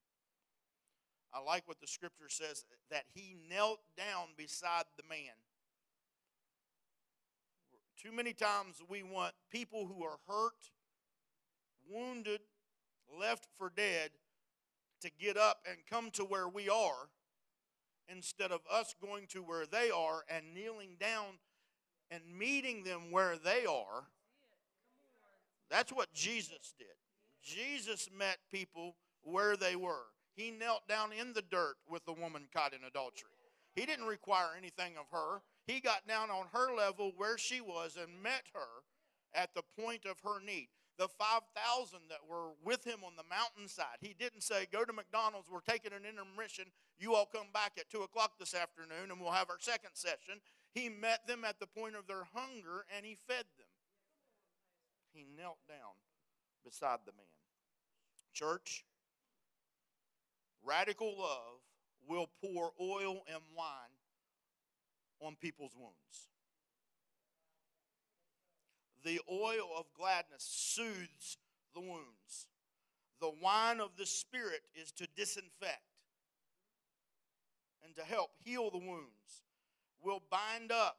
I 1.33 1.39
like 1.41 1.67
what 1.67 1.79
the 1.81 1.88
scripture 1.88 2.29
says 2.29 2.65
that 2.91 3.05
he 3.13 3.36
knelt 3.49 3.79
down 3.97 4.36
beside 4.38 4.86
the 4.97 5.07
man. 5.09 5.33
Too 8.03 8.11
many 8.11 8.33
times 8.33 8.81
we 8.89 9.01
want 9.01 9.33
people 9.49 9.87
who 9.87 10.03
are 10.03 10.17
hurt, 10.27 10.71
wounded, 11.89 12.41
left 13.17 13.47
for 13.57 13.71
dead 13.73 14.09
to 15.01 15.09
get 15.17 15.37
up 15.37 15.59
and 15.69 15.77
come 15.89 16.11
to 16.11 16.25
where 16.25 16.49
we 16.49 16.67
are 16.67 17.07
instead 18.09 18.51
of 18.51 18.59
us 18.69 18.93
going 19.01 19.27
to 19.27 19.39
where 19.39 19.65
they 19.65 19.89
are 19.89 20.23
and 20.29 20.53
kneeling 20.53 20.97
down 20.99 21.39
and 22.11 22.21
meeting 22.37 22.83
them 22.83 23.09
where 23.09 23.37
they 23.37 23.65
are. 23.65 24.03
That's 25.69 25.93
what 25.93 26.13
Jesus 26.13 26.73
did. 26.77 26.87
Jesus 27.41 28.09
met 28.17 28.37
people 28.51 28.95
where 29.21 29.55
they 29.55 29.77
were. 29.77 30.07
He 30.35 30.51
knelt 30.51 30.87
down 30.89 31.11
in 31.13 31.31
the 31.31 31.41
dirt 31.41 31.75
with 31.89 32.03
the 32.05 32.13
woman 32.13 32.47
caught 32.53 32.73
in 32.73 32.83
adultery. 32.85 33.29
He 33.75 33.85
didn't 33.85 34.07
require 34.07 34.49
anything 34.57 34.93
of 34.99 35.05
her. 35.11 35.41
He 35.65 35.80
got 35.80 36.08
down 36.08 36.30
on 36.30 36.47
her 36.54 36.76
level 36.76 37.13
where 37.15 37.38
she 37.38 37.62
was 37.62 37.97
and 37.97 38.21
met 38.21 38.43
her 38.54 38.84
at 39.34 39.54
the 39.56 39.63
point 39.80 40.06
of 40.06 40.19
her 40.23 40.43
need. 40.43 40.67
The 40.97 41.08
5,000 41.08 41.99
that 42.10 42.19
were 42.30 42.52
with 42.63 42.86
him 42.86 42.99
on 43.04 43.13
the 43.17 43.23
mountainside, 43.23 43.97
he 43.99 44.13
didn't 44.13 44.43
say, 44.43 44.67
Go 44.71 44.86
to 44.86 44.93
McDonald's, 44.93 45.49
we're 45.49 45.62
taking 45.62 45.91
an 45.91 46.06
intermission. 46.06 46.65
You 46.99 47.15
all 47.15 47.26
come 47.26 47.47
back 47.52 47.73
at 47.80 47.89
2 47.89 48.04
o'clock 48.04 48.34
this 48.38 48.54
afternoon 48.54 49.10
and 49.10 49.19
we'll 49.19 49.32
have 49.32 49.49
our 49.49 49.60
second 49.60 49.91
session. 49.95 50.39
He 50.73 50.89
met 50.89 51.26
them 51.28 51.43
at 51.45 51.60
the 51.60 51.65
point 51.65 51.95
of 51.95 52.08
their 52.08 52.26
hunger 52.34 52.86
and 52.95 53.06
he 53.06 53.17
fed 53.28 53.45
them. 53.58 53.67
He 55.13 55.26
knelt 55.36 55.60
down 55.67 55.97
beside 56.63 56.99
the 57.06 57.12
man. 57.13 57.26
Church, 58.34 58.86
radical 60.63 61.17
love 61.17 61.62
will 62.08 62.30
pour 62.41 62.71
oil 62.80 63.23
and 63.28 63.41
wine 63.56 63.97
on 65.25 65.36
people's 65.39 65.73
wounds. 65.77 66.29
The 69.03 69.19
oil 69.29 69.69
of 69.77 69.86
gladness 69.97 70.43
soothes 70.43 71.38
the 71.73 71.81
wounds. 71.81 72.47
The 73.19 73.31
wine 73.41 73.79
of 73.79 73.91
the 73.97 74.05
Spirit 74.05 74.62
is 74.75 74.91
to 74.93 75.07
disinfect 75.15 75.81
and 77.83 77.95
to 77.95 78.03
help 78.03 78.31
heal 78.43 78.69
the 78.69 78.77
wounds. 78.77 79.43
We'll 80.01 80.23
bind 80.29 80.71
up. 80.71 80.97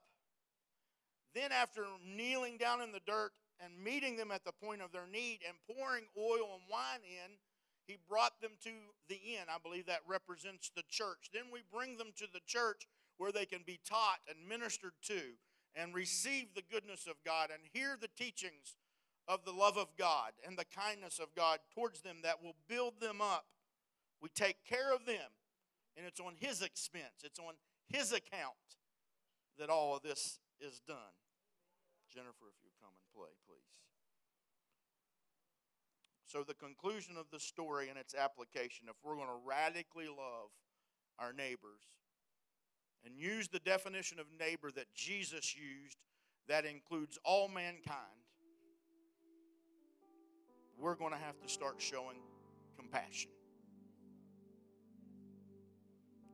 Then, 1.35 1.51
after 1.51 1.85
kneeling 2.05 2.59
down 2.59 2.81
in 2.81 2.93
the 2.93 3.01
dirt 3.07 3.33
and 3.61 3.83
meeting 3.83 4.17
them 4.17 4.31
at 4.31 4.45
the 4.45 4.53
point 4.53 4.83
of 4.83 4.93
their 4.93 5.07
need 5.11 5.41
and 5.47 5.77
pouring 5.77 6.05
oil 6.17 6.55
and 6.55 6.63
wine 6.71 7.03
in, 7.05 7.37
he 7.87 7.99
brought 8.09 8.41
them 8.41 8.53
to 8.63 8.71
the 9.09 9.17
inn. 9.17 9.45
I 9.49 9.59
believe 9.63 9.87
that 9.87 10.01
represents 10.07 10.71
the 10.75 10.85
church. 10.89 11.31
Then 11.33 11.45
we 11.53 11.61
bring 11.73 11.97
them 11.99 12.13
to 12.17 12.27
the 12.33 12.41
church 12.47 12.87
where 13.19 13.33
they 13.33 13.47
can 13.47 13.61
be 13.67 13.81
taught 13.89 14.19
and 14.29 14.49
ministered 14.49 14.93
to 15.03 15.21
and 15.75 15.95
receive 15.95 16.55
the 16.55 16.63
goodness 16.71 17.07
of 17.07 17.17
God 17.25 17.51
and 17.53 17.63
hear 17.73 17.97
the 18.01 18.09
teachings 18.17 18.77
of 19.27 19.45
the 19.45 19.53
love 19.53 19.77
of 19.77 19.89
God 19.97 20.33
and 20.47 20.57
the 20.57 20.65
kindness 20.65 21.19
of 21.19 21.35
God 21.35 21.59
towards 21.75 22.03
them 22.03 22.19
that 22.23 22.43
will 22.43 22.57
build 22.69 23.01
them 23.01 23.21
up. 23.21 23.47
We 24.21 24.29
take 24.29 24.65
care 24.65 24.95
of 24.95 25.07
them, 25.07 25.35
and 25.97 26.07
it's 26.07 26.21
on 26.21 26.35
His 26.39 26.63
expense, 26.63 27.23
it's 27.25 27.39
on 27.39 27.55
His 27.89 28.13
account 28.13 28.55
that 29.59 29.71
all 29.71 29.97
of 29.97 30.03
this 30.03 30.39
is 30.61 30.81
done. 30.87 31.15
Jennifer, 32.13 32.47
if 32.49 32.57
you'll 32.63 32.79
come 32.81 32.95
and 32.95 33.07
play, 33.15 33.31
please. 33.47 33.75
So, 36.27 36.43
the 36.43 36.55
conclusion 36.55 37.17
of 37.17 37.27
the 37.31 37.39
story 37.39 37.89
and 37.89 37.99
its 37.99 38.15
application 38.15 38.87
if 38.89 38.97
we're 39.05 39.15
going 39.15 39.29
to 39.29 39.47
radically 39.47 40.09
love 40.09 40.51
our 41.19 41.33
neighbors, 41.33 41.87
and 43.05 43.17
use 43.17 43.49
the 43.49 43.59
definition 43.61 44.19
of 44.19 44.27
neighbor 44.39 44.71
that 44.75 44.87
Jesus 44.95 45.55
used 45.55 45.99
that 46.49 46.65
includes 46.65 47.19
all 47.25 47.49
mankind, 47.49 47.99
we're 50.79 50.95
going 50.95 51.13
to 51.13 51.19
have 51.19 51.41
to 51.41 51.49
start 51.49 51.77
showing 51.79 52.17
compassion. 52.77 53.31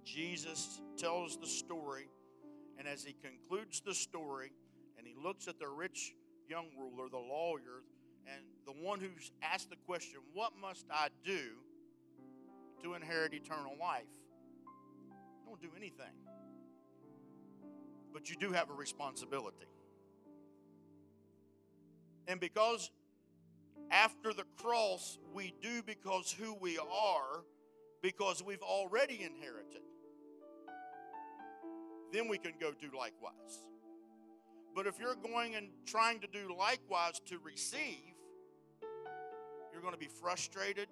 Jesus 0.04 0.80
tells 0.96 1.36
the 1.36 1.46
story, 1.46 2.08
and 2.78 2.88
as 2.88 3.04
he 3.04 3.14
concludes 3.22 3.80
the 3.80 3.94
story, 3.94 4.52
and 4.98 5.06
he 5.06 5.14
looks 5.22 5.46
at 5.46 5.58
the 5.58 5.68
rich 5.68 6.14
young 6.48 6.66
ruler, 6.76 7.08
the 7.08 7.16
lawyer, 7.16 7.84
and 8.26 8.44
the 8.66 8.72
one 8.72 9.00
who's 9.00 9.30
asked 9.42 9.70
the 9.70 9.76
question, 9.86 10.20
What 10.34 10.52
must 10.60 10.86
I 10.90 11.08
do 11.24 11.40
to 12.82 12.94
inherit 12.94 13.34
eternal 13.34 13.76
life? 13.78 14.02
Don't 15.46 15.60
do 15.60 15.68
anything 15.76 16.29
but 18.12 18.28
you 18.30 18.36
do 18.36 18.52
have 18.52 18.70
a 18.70 18.74
responsibility. 18.74 19.66
And 22.26 22.40
because 22.40 22.90
after 23.90 24.32
the 24.32 24.44
cross, 24.56 25.18
we 25.34 25.52
do 25.60 25.82
because 25.82 26.30
who 26.30 26.54
we 26.60 26.78
are, 26.78 27.44
because 28.02 28.42
we've 28.42 28.62
already 28.62 29.22
inherited, 29.22 29.82
then 32.12 32.28
we 32.28 32.38
can 32.38 32.52
go 32.60 32.72
do 32.72 32.88
likewise. 32.96 33.66
But 34.74 34.86
if 34.86 34.98
you're 35.00 35.16
going 35.16 35.56
and 35.56 35.68
trying 35.86 36.20
to 36.20 36.28
do 36.28 36.54
likewise 36.56 37.20
to 37.26 37.38
receive, 37.44 38.14
you're 39.72 39.82
going 39.82 39.94
to 39.94 39.98
be 39.98 40.08
frustrated, 40.08 40.88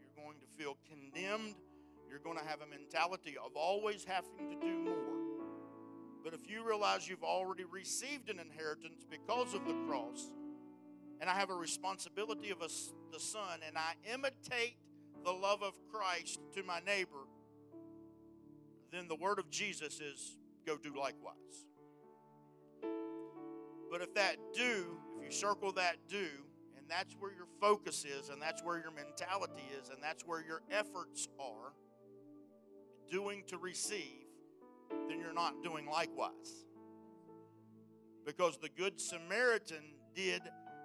you're 0.00 0.24
going 0.24 0.38
to 0.38 0.46
feel 0.56 0.76
condemned, 0.88 1.56
you're 2.08 2.20
going 2.20 2.38
to 2.38 2.44
have 2.44 2.60
a 2.60 2.66
mentality 2.66 3.36
of 3.44 3.56
always 3.56 4.04
having 4.04 4.50
to 4.50 4.66
do 4.66 4.78
more. 4.84 5.15
But 6.26 6.34
if 6.34 6.50
you 6.50 6.66
realize 6.66 7.08
you've 7.08 7.22
already 7.22 7.62
received 7.62 8.30
an 8.30 8.40
inheritance 8.40 9.06
because 9.08 9.54
of 9.54 9.64
the 9.64 9.74
cross, 9.86 10.32
and 11.20 11.30
I 11.30 11.34
have 11.34 11.50
a 11.50 11.54
responsibility 11.54 12.50
of 12.50 12.62
a, 12.62 12.68
the 13.12 13.20
Son, 13.20 13.60
and 13.64 13.78
I 13.78 13.92
imitate 14.12 14.76
the 15.24 15.30
love 15.30 15.62
of 15.62 15.74
Christ 15.92 16.40
to 16.56 16.64
my 16.64 16.80
neighbor, 16.80 17.28
then 18.90 19.06
the 19.06 19.14
word 19.14 19.38
of 19.38 19.48
Jesus 19.50 20.00
is 20.00 20.36
go 20.66 20.76
do 20.76 20.98
likewise. 20.98 21.36
But 23.88 24.02
if 24.02 24.12
that 24.14 24.34
do, 24.52 24.98
if 25.20 25.24
you 25.24 25.30
circle 25.30 25.70
that 25.74 25.94
do, 26.08 26.26
and 26.76 26.86
that's 26.88 27.14
where 27.20 27.30
your 27.30 27.46
focus 27.60 28.04
is, 28.04 28.30
and 28.30 28.42
that's 28.42 28.64
where 28.64 28.80
your 28.80 28.90
mentality 28.90 29.62
is, 29.80 29.90
and 29.90 29.98
that's 30.02 30.26
where 30.26 30.44
your 30.44 30.62
efforts 30.72 31.28
are, 31.38 31.72
doing 33.08 33.44
to 33.46 33.58
receive, 33.58 34.25
then 35.08 35.20
you're 35.20 35.34
not 35.34 35.62
doing 35.62 35.86
likewise. 35.86 36.64
Because 38.24 38.58
the 38.58 38.68
Good 38.68 39.00
Samaritan 39.00 39.94
did 40.14 40.42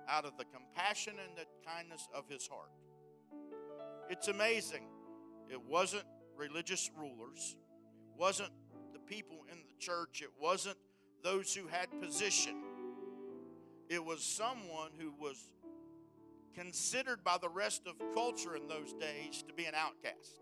out 0.08 0.26
of 0.26 0.38
the 0.38 0.46
compassion 0.46 1.14
and 1.26 1.38
the 1.38 1.46
kindness 1.66 2.08
of 2.14 2.28
his 2.28 2.48
heart. 2.48 2.72
It's 4.10 4.28
amazing. 4.28 4.88
It 5.50 5.62
wasn't 5.62 6.04
religious 6.36 6.90
rulers, 6.98 7.56
it 7.56 8.20
wasn't 8.20 8.52
the 8.94 9.00
people 9.00 9.46
in 9.52 9.58
the 9.58 9.80
church, 9.80 10.22
it 10.22 10.32
wasn't 10.40 10.78
those 11.24 11.54
who 11.54 11.68
had 11.68 11.88
position. 12.02 12.64
It 13.90 14.04
was 14.04 14.24
someone 14.24 14.92
who 14.98 15.12
was 15.20 15.52
considered 16.56 17.24
by 17.24 17.38
the 17.42 17.50
rest 17.50 17.84
of 17.88 17.96
culture 18.14 18.56
in 18.56 18.68
those 18.68 18.94
days 18.94 19.44
to 19.48 19.54
be 19.54 19.66
an 19.66 19.76
outcast 19.76 20.42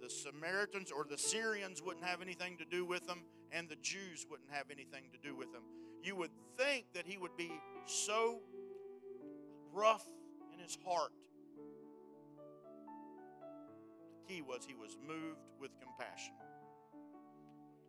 the 0.00 0.10
Samaritans 0.10 0.90
or 0.90 1.04
the 1.08 1.18
Syrians 1.18 1.82
wouldn't 1.82 2.04
have 2.04 2.22
anything 2.22 2.56
to 2.58 2.64
do 2.64 2.84
with 2.84 3.06
them, 3.06 3.22
and 3.52 3.68
the 3.68 3.76
Jews 3.76 4.26
wouldn't 4.30 4.50
have 4.50 4.70
anything 4.70 5.04
to 5.12 5.18
do 5.28 5.36
with 5.36 5.52
them. 5.52 5.62
You 6.02 6.16
would 6.16 6.30
think 6.56 6.86
that 6.94 7.06
he 7.06 7.18
would 7.18 7.36
be 7.36 7.50
so 7.86 8.40
rough 9.72 10.06
in 10.52 10.60
his 10.60 10.78
heart. 10.86 11.12
The 14.26 14.34
key 14.34 14.42
was 14.42 14.64
he 14.66 14.74
was 14.74 14.96
moved 15.06 15.40
with 15.60 15.70
compassion. 15.80 16.34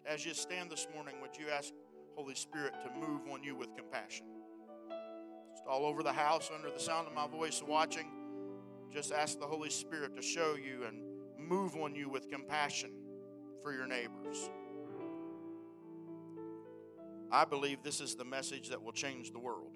As 0.06 0.26
you 0.26 0.34
stand 0.34 0.72
this 0.72 0.88
morning, 0.94 1.16
would 1.22 1.38
you 1.38 1.50
ask 1.50 1.74
Holy 2.16 2.36
Spirit 2.36 2.74
to 2.84 3.00
move 3.00 3.22
on 3.32 3.44
you 3.44 3.56
with 3.56 3.76
compassion? 3.76 4.26
Just 5.52 5.64
all 5.68 5.86
over 5.86 6.04
the 6.04 6.14
house, 6.14 6.50
under 6.54 6.72
the 6.72 6.80
sound 6.80 7.08
of 7.08 7.14
my 7.14 7.28
voice, 7.28 7.62
watching, 7.66 8.08
just 8.92 9.12
ask 9.12 9.40
the 9.40 9.46
Holy 9.46 9.70
Spirit 9.70 10.16
to 10.16 10.22
show 10.22 10.56
you 10.56 10.86
and 10.88 11.09
move 11.50 11.76
on 11.76 11.96
you 11.96 12.08
with 12.08 12.30
compassion 12.30 12.92
for 13.64 13.74
your 13.74 13.88
neighbors. 13.88 14.52
I 17.32 17.44
believe 17.46 17.82
this 17.84 18.02
is 18.02 18.16
the 18.16 18.26
message 18.26 18.70
that 18.70 18.82
will 18.82 18.92
change 18.92 19.32
the 19.32 19.40
world. 19.40 19.72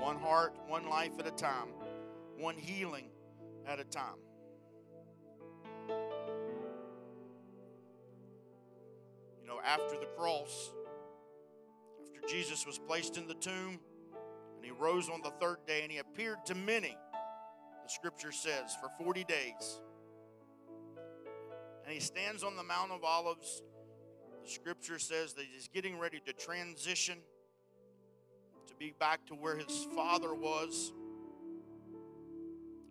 One 0.00 0.16
heart, 0.18 0.54
one 0.68 0.88
life 0.88 1.12
at 1.18 1.26
a 1.26 1.32
time, 1.32 1.68
one 2.38 2.56
healing 2.56 3.08
at 3.66 3.80
a 3.80 3.84
time. 3.84 4.18
You 9.40 9.46
know, 9.46 9.58
after 9.64 9.98
the 9.98 10.06
cross, 10.16 10.72
after 12.06 12.20
Jesus 12.28 12.66
was 12.66 12.78
placed 12.78 13.16
in 13.16 13.26
the 13.26 13.34
tomb, 13.34 13.80
and 14.56 14.64
he 14.64 14.70
rose 14.70 15.08
on 15.08 15.22
the 15.22 15.32
third 15.40 15.58
day, 15.66 15.82
and 15.82 15.90
he 15.90 15.98
appeared 15.98 16.44
to 16.46 16.54
many, 16.54 16.96
the 17.84 17.90
scripture 17.90 18.32
says, 18.32 18.76
for 18.80 18.88
40 19.04 19.24
days. 19.24 19.80
And 21.84 21.92
he 21.92 22.00
stands 22.00 22.42
on 22.42 22.56
the 22.56 22.62
Mount 22.62 22.92
of 22.92 23.04
Olives. 23.04 23.62
The 24.42 24.50
scripture 24.50 24.98
says 24.98 25.34
that 25.34 25.44
he's 25.44 25.68
getting 25.68 25.98
ready 25.98 26.20
to 26.26 26.32
transition 26.32 27.18
to 28.66 28.74
be 28.76 28.94
back 28.98 29.26
to 29.26 29.34
where 29.34 29.56
his 29.56 29.86
father 29.94 30.34
was 30.34 30.92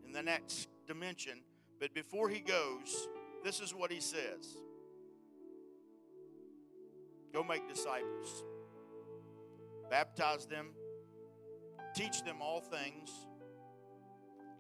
in 0.06 0.14
the 0.14 0.22
next 0.22 0.70
dimension. 0.88 1.42
But 1.80 1.96
before 1.96 2.30
he 2.30 2.40
goes, 2.40 3.08
this 3.44 3.60
is 3.60 3.74
what 3.74 3.92
he 3.92 4.00
says 4.00 4.58
Go 7.34 7.44
make 7.44 7.68
disciples, 7.68 8.44
baptize 9.90 10.46
them, 10.46 10.68
teach 11.96 12.22
them 12.24 12.44
all 12.44 12.62
things, 12.62 13.10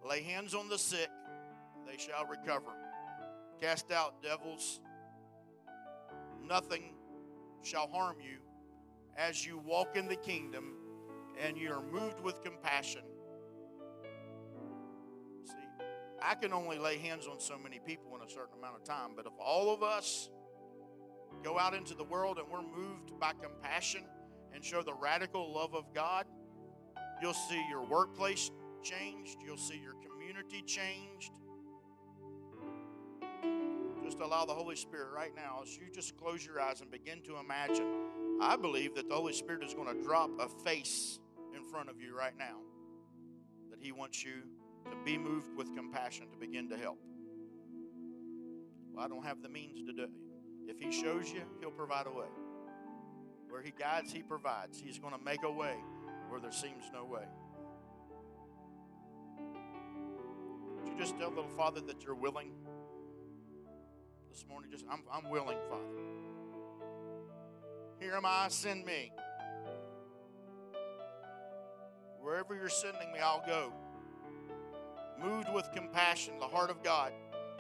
lay 0.07 0.21
hands 0.21 0.53
on 0.53 0.69
the 0.69 0.77
sick, 0.77 1.09
they 1.87 1.97
shall 1.97 2.25
recover, 2.25 2.71
cast 3.61 3.91
out 3.91 4.21
devils, 4.21 4.79
nothing 6.45 6.93
shall 7.61 7.87
harm 7.87 8.17
you 8.19 8.39
as 9.17 9.45
you 9.45 9.57
walk 9.57 9.95
in 9.95 10.07
the 10.07 10.15
kingdom 10.15 10.73
and 11.41 11.57
you 11.57 11.71
are 11.71 11.81
moved 11.81 12.19
with 12.21 12.43
compassion. 12.43 13.01
See, 15.45 15.85
I 16.21 16.35
can 16.35 16.53
only 16.53 16.77
lay 16.77 16.97
hands 16.97 17.27
on 17.27 17.39
so 17.39 17.57
many 17.57 17.79
people 17.85 18.15
in 18.15 18.21
a 18.21 18.29
certain 18.29 18.57
amount 18.57 18.75
of 18.75 18.83
time, 18.83 19.11
but 19.15 19.25
if 19.25 19.33
all 19.39 19.73
of 19.73 19.83
us 19.83 20.29
go 21.43 21.57
out 21.57 21.73
into 21.73 21.95
the 21.95 22.03
world 22.03 22.37
and 22.37 22.47
we're 22.49 22.61
moved 22.61 23.19
by 23.19 23.33
compassion 23.41 24.03
and 24.53 24.63
show 24.63 24.81
the 24.81 24.93
radical 24.93 25.53
love 25.53 25.73
of 25.73 25.93
God, 25.93 26.25
you'll 27.21 27.33
see 27.33 27.63
your 27.69 27.85
workplace 27.85 28.51
changed, 28.84 29.38
you'll 29.46 29.58
see 29.58 29.80
your 29.82 29.93
community 29.93 30.62
changed. 30.62 31.32
Just 34.04 34.19
allow 34.19 34.46
the 34.46 34.54
Holy 34.54 34.76
Spirit 34.76 35.08
right 35.15 35.34
now, 35.36 35.62
as 35.63 35.78
you 35.78 35.84
just 35.93 36.17
close 36.17 36.46
your 36.46 36.60
eyes 36.62 36.82
and 36.82 36.91
begin 36.91 37.22
to 37.24 37.38
imagine. 37.38 37.88
I 38.41 38.58
believe 38.58 38.96
that 38.96 39.08
the 39.08 39.15
Holy 39.15 39.34
Spirit 39.34 39.63
is 39.63 39.74
going 39.74 39.88
to 39.96 40.04
drop 40.04 40.30
a 40.39 40.50
face 40.63 41.19
in 41.56 41.63
front 41.63 41.89
of 41.89 42.02
you 42.02 42.15
right 42.17 42.38
now 42.38 42.58
that 43.72 43.80
He 43.80 43.91
wants 43.91 44.24
you 44.24 44.34
to 44.91 44.98
be 45.06 45.17
moved 45.17 45.56
with 45.56 45.74
compassion 45.76 46.26
to 46.32 46.38
begin 46.38 46.69
to 46.69 46.78
help. 46.78 47.00
Well, 48.93 49.06
I 49.06 49.08
don't 49.08 49.26
have 49.26 49.41
the 49.41 49.50
means 49.50 49.82
to 49.88 49.93
do 49.93 50.04
it. 50.04 50.10
If 50.67 50.80
He 50.80 50.91
shows 50.91 51.32
you, 51.32 51.41
He'll 51.62 51.72
provide 51.72 52.06
a 52.08 52.12
way. 52.12 52.28
Where 53.50 53.62
He 53.62 53.72
guides, 53.72 54.12
He 54.12 54.22
provides. 54.22 54.82
He's 54.84 55.00
going 55.00 55.13
to 55.13 55.24
make 55.24 55.43
a 55.43 55.52
way 55.52 55.76
where 56.30 56.41
there 56.41 56.52
seems 56.52 56.84
no 56.93 57.06
way. 57.06 57.26
Would 60.84 60.91
you 60.91 61.00
just 61.00 61.17
tell 61.17 61.30
little 61.30 61.48
Father 61.50 61.82
that 61.82 62.04
you're 62.04 62.15
willing 62.15 62.52
this 64.30 64.46
morning? 64.48 64.69
Just, 64.69 64.86
I'm, 64.91 65.04
I'm 65.12 65.30
willing, 65.30 65.58
Father. 65.69 65.84
Here 68.00 68.13
am 68.13 68.26
I, 68.26 68.48
send 68.50 68.86
me. 68.86 69.12
Wherever 72.19 72.56
you're 72.56 72.69
sending 72.69 73.12
me, 73.13 73.19
I'll 73.19 73.43
go. 73.46 73.72
Moved 75.22 75.48
with 75.54 75.69
compassion, 75.74 76.34
the 76.39 76.48
heart 76.48 76.69
of 76.69 76.84
God, 76.84 77.13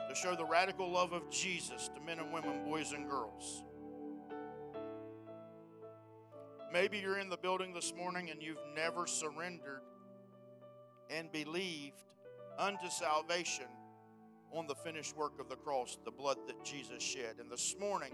to 0.09 0.15
show 0.15 0.35
the 0.35 0.45
radical 0.45 0.89
love 0.91 1.13
of 1.13 1.29
Jesus 1.29 1.89
to 1.95 2.01
men 2.01 2.19
and 2.19 2.33
women, 2.33 2.65
boys 2.65 2.91
and 2.91 3.09
girls. 3.09 3.63
Maybe 6.73 6.97
you're 6.97 7.19
in 7.19 7.29
the 7.29 7.37
building 7.37 7.73
this 7.73 7.93
morning 7.95 8.31
and 8.31 8.41
you've 8.41 8.57
never 8.75 9.05
surrendered 9.05 9.81
and 11.09 11.31
believed 11.31 12.01
unto 12.57 12.89
salvation 12.89 13.65
on 14.51 14.67
the 14.67 14.75
finished 14.75 15.17
work 15.17 15.39
of 15.39 15.49
the 15.49 15.55
cross, 15.55 15.97
the 16.05 16.11
blood 16.11 16.37
that 16.47 16.63
Jesus 16.63 17.01
shed. 17.01 17.35
And 17.39 17.51
this 17.51 17.75
morning, 17.79 18.11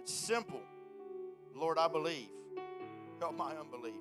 it's 0.00 0.12
simple. 0.12 0.62
Lord, 1.54 1.78
I 1.78 1.88
believe. 1.88 2.28
Help 3.20 3.36
my 3.36 3.52
unbelief. 3.54 3.94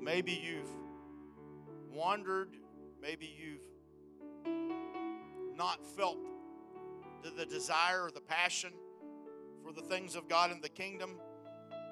Maybe 0.00 0.32
you've 0.32 0.70
wandered, 1.92 2.50
maybe 3.00 3.34
you've 3.38 3.60
not 5.56 5.84
felt 5.84 6.18
the, 7.22 7.44
desire 7.46 8.04
or 8.04 8.10
the 8.10 8.20
passion 8.20 8.72
for 9.64 9.72
the 9.72 9.82
things 9.82 10.14
of 10.14 10.28
God 10.28 10.50
in 10.52 10.60
the 10.60 10.68
kingdom. 10.68 11.18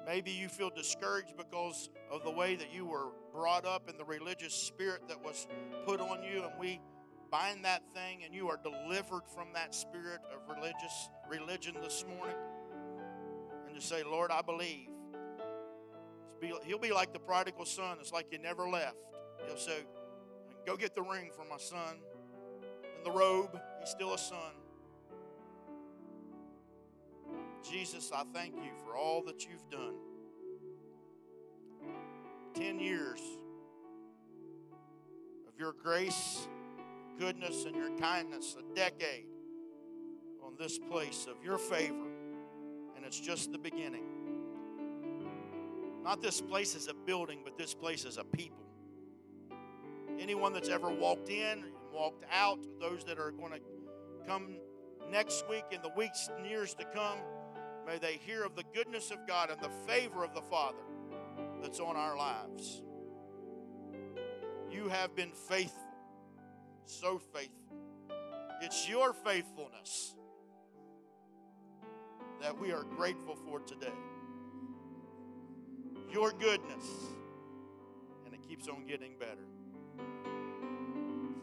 Maybe 0.07 0.31
you 0.31 0.47
feel 0.47 0.69
discouraged 0.69 1.35
because 1.35 1.89
of 2.09 2.23
the 2.23 2.31
way 2.31 2.55
that 2.55 2.73
you 2.73 2.85
were 2.85 3.09
brought 3.33 3.65
up 3.65 3.89
in 3.89 3.97
the 3.97 4.05
religious 4.05 4.53
spirit 4.53 5.01
that 5.09 5.21
was 5.21 5.47
put 5.85 5.99
on 5.99 6.23
you, 6.23 6.43
and 6.43 6.53
we 6.57 6.79
bind 7.29 7.65
that 7.65 7.83
thing, 7.93 8.23
and 8.23 8.33
you 8.33 8.47
are 8.47 8.57
delivered 8.63 9.23
from 9.35 9.49
that 9.53 9.75
spirit 9.75 10.21
of 10.33 10.55
religious 10.55 11.09
religion 11.29 11.75
this 11.83 12.05
morning. 12.07 12.37
And 13.65 13.75
just 13.75 13.89
say, 13.89 14.03
Lord, 14.03 14.31
I 14.31 14.41
believe. 14.41 14.87
He'll 16.63 16.79
be 16.79 16.93
like 16.93 17.11
the 17.11 17.19
prodigal 17.19 17.65
son. 17.65 17.97
It's 17.99 18.13
like 18.13 18.27
you 18.31 18.37
never 18.37 18.69
left. 18.69 18.95
He'll 19.45 19.57
say, 19.57 19.79
Go 20.65 20.77
get 20.77 20.95
the 20.95 21.01
ring 21.01 21.31
for 21.35 21.43
my 21.45 21.57
son. 21.57 21.97
And 22.95 23.05
the 23.05 23.11
robe, 23.11 23.59
he's 23.79 23.89
still 23.89 24.13
a 24.13 24.17
son. 24.17 24.53
Jesus, 27.63 28.11
I 28.13 28.23
thank 28.33 28.55
you 28.55 28.71
for 28.85 28.95
all 28.95 29.21
that 29.23 29.45
you've 29.45 29.69
done. 29.69 29.95
Ten 32.53 32.79
years 32.79 33.21
of 35.47 35.59
your 35.59 35.73
grace, 35.73 36.47
goodness, 37.19 37.65
and 37.65 37.75
your 37.75 37.95
kindness, 37.97 38.55
a 38.59 38.75
decade 38.75 39.25
on 40.43 40.53
this 40.57 40.79
place 40.79 41.27
of 41.29 41.43
your 41.43 41.57
favor, 41.57 42.07
and 42.95 43.05
it's 43.05 43.19
just 43.19 43.51
the 43.51 43.57
beginning. 43.57 44.03
Not 46.03 46.21
this 46.21 46.39
place 46.39 46.75
as 46.75 46.87
a 46.87 46.93
building, 46.93 47.41
but 47.43 47.57
this 47.57 47.73
place 47.73 48.05
as 48.05 48.17
a 48.17 48.23
people. 48.23 48.63
Anyone 50.19 50.53
that's 50.53 50.69
ever 50.69 50.89
walked 50.89 51.29
in 51.29 51.59
and 51.59 51.73
walked 51.93 52.23
out, 52.31 52.59
those 52.79 53.03
that 53.03 53.19
are 53.19 53.31
going 53.31 53.51
to 53.51 53.59
come 54.25 54.55
next 55.11 55.47
week 55.49 55.65
in 55.71 55.81
the 55.81 55.91
weeks 55.97 56.29
and 56.35 56.45
years 56.45 56.73
to 56.75 56.85
come, 56.85 57.17
may 57.87 57.97
they 57.97 58.19
hear 58.25 58.43
of 58.43 58.55
the 58.55 58.63
goodness 58.75 59.09
of 59.11 59.25
God 59.27 59.49
and 59.49 59.59
the 59.61 59.71
favor 59.91 60.23
of 60.23 60.35
the 60.35 60.41
Father 60.41 60.83
that's 61.61 61.79
on 61.79 61.95
our 61.95 62.17
lives. 62.17 62.83
You 64.69 64.89
have 64.89 65.15
been 65.15 65.31
faithful, 65.31 65.81
so 66.85 67.17
faithful. 67.17 67.53
It's 68.61 68.87
your 68.87 69.13
faithfulness 69.13 70.13
that 72.41 72.59
we 72.59 72.71
are 72.71 72.83
grateful 72.83 73.35
for 73.35 73.59
today 73.61 73.93
your 76.11 76.31
goodness, 76.31 76.85
and 78.25 78.33
it 78.33 78.41
keeps 78.47 78.67
on 78.67 78.85
getting 78.85 79.17
better. 79.19 79.45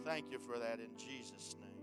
Thank 0.04 0.30
you 0.30 0.38
for 0.38 0.58
that 0.58 0.80
in 0.80 0.96
Jesus' 0.96 1.56
name. 1.60 1.73